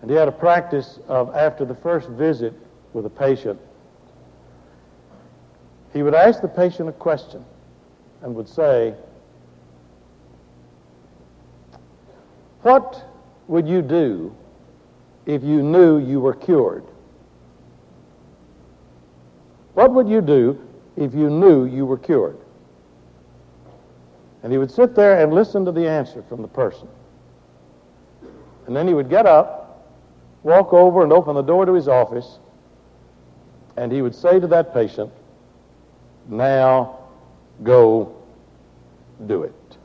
and 0.02 0.10
he 0.10 0.16
had 0.16 0.26
a 0.26 0.32
practice 0.32 0.98
of 1.06 1.32
after 1.36 1.64
the 1.64 1.74
first 1.74 2.08
visit 2.08 2.52
with 2.92 3.06
a 3.06 3.10
patient, 3.10 3.60
he 5.92 6.02
would 6.02 6.14
ask 6.14 6.42
the 6.42 6.48
patient 6.48 6.88
a 6.88 6.92
question 6.92 7.44
and 8.22 8.34
would 8.34 8.48
say, 8.48 8.92
What 12.62 13.04
would 13.46 13.68
you 13.68 13.80
do 13.80 14.34
if 15.26 15.44
you 15.44 15.62
knew 15.62 15.98
you 15.98 16.18
were 16.18 16.34
cured? 16.34 16.84
What 19.74 19.92
would 19.92 20.08
you 20.08 20.20
do 20.20 20.60
if 20.96 21.14
you 21.14 21.30
knew 21.30 21.66
you 21.66 21.86
were 21.86 21.98
cured? 21.98 22.38
And 24.44 24.52
he 24.52 24.58
would 24.58 24.70
sit 24.70 24.94
there 24.94 25.20
and 25.20 25.32
listen 25.32 25.64
to 25.64 25.72
the 25.72 25.88
answer 25.88 26.22
from 26.28 26.42
the 26.42 26.48
person. 26.48 26.86
And 28.66 28.76
then 28.76 28.86
he 28.86 28.92
would 28.92 29.08
get 29.08 29.24
up, 29.24 29.88
walk 30.42 30.74
over 30.74 31.02
and 31.02 31.10
open 31.14 31.34
the 31.34 31.42
door 31.42 31.64
to 31.64 31.72
his 31.72 31.88
office, 31.88 32.38
and 33.78 33.90
he 33.90 34.02
would 34.02 34.14
say 34.14 34.38
to 34.38 34.46
that 34.48 34.74
patient, 34.74 35.10
now 36.28 36.98
go 37.62 38.14
do 39.26 39.44
it. 39.44 39.78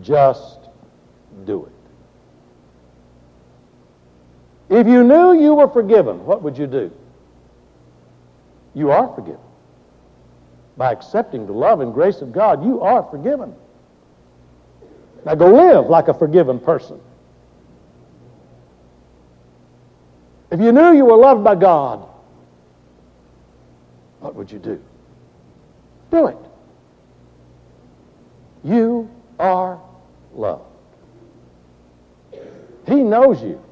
Just 0.00 0.60
do 1.44 1.64
it. 1.64 1.72
If 4.78 4.86
you 4.86 5.02
knew 5.02 5.32
you 5.32 5.54
were 5.54 5.68
forgiven, 5.68 6.24
what 6.24 6.42
would 6.42 6.56
you 6.56 6.68
do? 6.68 6.92
You 8.74 8.92
are 8.92 9.12
forgiven. 9.12 9.49
By 10.76 10.92
accepting 10.92 11.46
the 11.46 11.52
love 11.52 11.80
and 11.80 11.92
grace 11.92 12.20
of 12.22 12.32
God, 12.32 12.64
you 12.64 12.80
are 12.80 13.02
forgiven. 13.02 13.54
Now 15.24 15.34
go 15.34 15.48
live 15.52 15.86
like 15.90 16.08
a 16.08 16.14
forgiven 16.14 16.58
person. 16.58 17.00
If 20.50 20.60
you 20.60 20.72
knew 20.72 20.92
you 20.92 21.04
were 21.04 21.16
loved 21.16 21.44
by 21.44 21.54
God, 21.54 22.08
what 24.20 24.34
would 24.34 24.50
you 24.50 24.58
do? 24.58 24.82
Do 26.10 26.26
it. 26.26 26.36
You 28.64 29.10
are 29.38 29.80
loved. 30.34 30.64
He 32.86 32.96
knows 32.96 33.42
you 33.42 33.62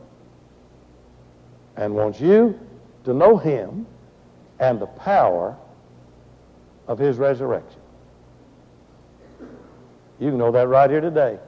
and 1.76 1.94
wants 1.94 2.20
you 2.20 2.58
to 3.04 3.12
know 3.12 3.36
Him 3.36 3.86
and 4.60 4.80
the 4.80 4.86
power 4.86 5.56
of 6.88 6.98
His 6.98 7.18
resurrection. 7.18 7.80
You 10.18 10.30
can 10.30 10.38
know 10.38 10.50
that 10.50 10.66
right 10.66 10.90
here 10.90 11.00
today. 11.00 11.38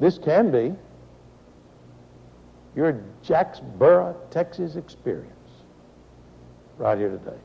This 0.00 0.18
can 0.18 0.50
be 0.50 0.74
your 2.74 3.04
Jacksboro, 3.22 4.16
Texas 4.30 4.76
experience 4.76 5.28
right 6.78 6.96
here 6.96 7.10
today. 7.10 7.38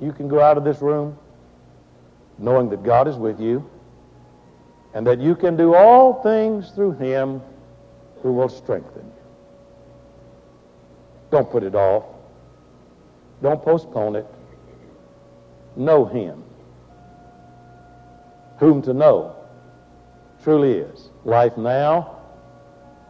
You 0.00 0.12
can 0.12 0.28
go 0.28 0.40
out 0.40 0.58
of 0.58 0.64
this 0.64 0.82
room 0.82 1.18
knowing 2.38 2.68
that 2.68 2.82
God 2.82 3.08
is 3.08 3.16
with 3.16 3.40
you 3.40 3.68
and 4.92 5.06
that 5.06 5.20
you 5.20 5.34
can 5.34 5.56
do 5.56 5.74
all 5.74 6.22
things 6.22 6.70
through 6.70 6.92
Him 6.92 7.40
who 8.22 8.32
will 8.32 8.48
strengthen 8.48 9.02
you. 9.02 9.12
Don't 11.30 11.50
put 11.50 11.62
it 11.62 11.74
off. 11.74 12.04
Don't 13.44 13.62
postpone 13.62 14.16
it. 14.16 14.26
Know 15.76 16.06
Him. 16.06 16.42
Whom 18.58 18.80
to 18.80 18.94
know 18.94 19.36
truly 20.42 20.72
is 20.72 21.10
life 21.24 21.58
now 21.58 22.22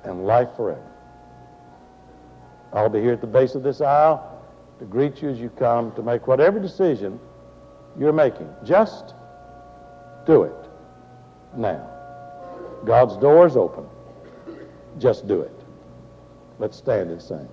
and 0.03 0.27
life 0.27 0.49
forever. 0.57 0.91
I'll 2.73 2.89
be 2.89 3.01
here 3.01 3.13
at 3.13 3.21
the 3.21 3.29
base 3.29 3.55
of 3.55 3.63
this 3.63 3.81
aisle 3.81 4.43
to 4.81 4.85
greet 4.87 5.23
you 5.23 5.29
as 5.29 5.39
you 5.39 5.51
come 5.51 5.93
to 5.93 6.03
make 6.03 6.27
whatever 6.27 6.59
decision 6.59 7.21
you're 7.97 8.13
making. 8.13 8.49
Just 8.65 9.15
do 10.27 10.43
it 10.43 10.69
now. 11.57 11.89
God's 12.85 13.17
door 13.19 13.47
is 13.47 13.57
open. 13.57 13.87
Just 14.99 15.29
do 15.29 15.43
it. 15.43 15.61
Let's 16.59 16.77
stand 16.77 17.13
and 17.13 17.23
sing. 17.23 17.49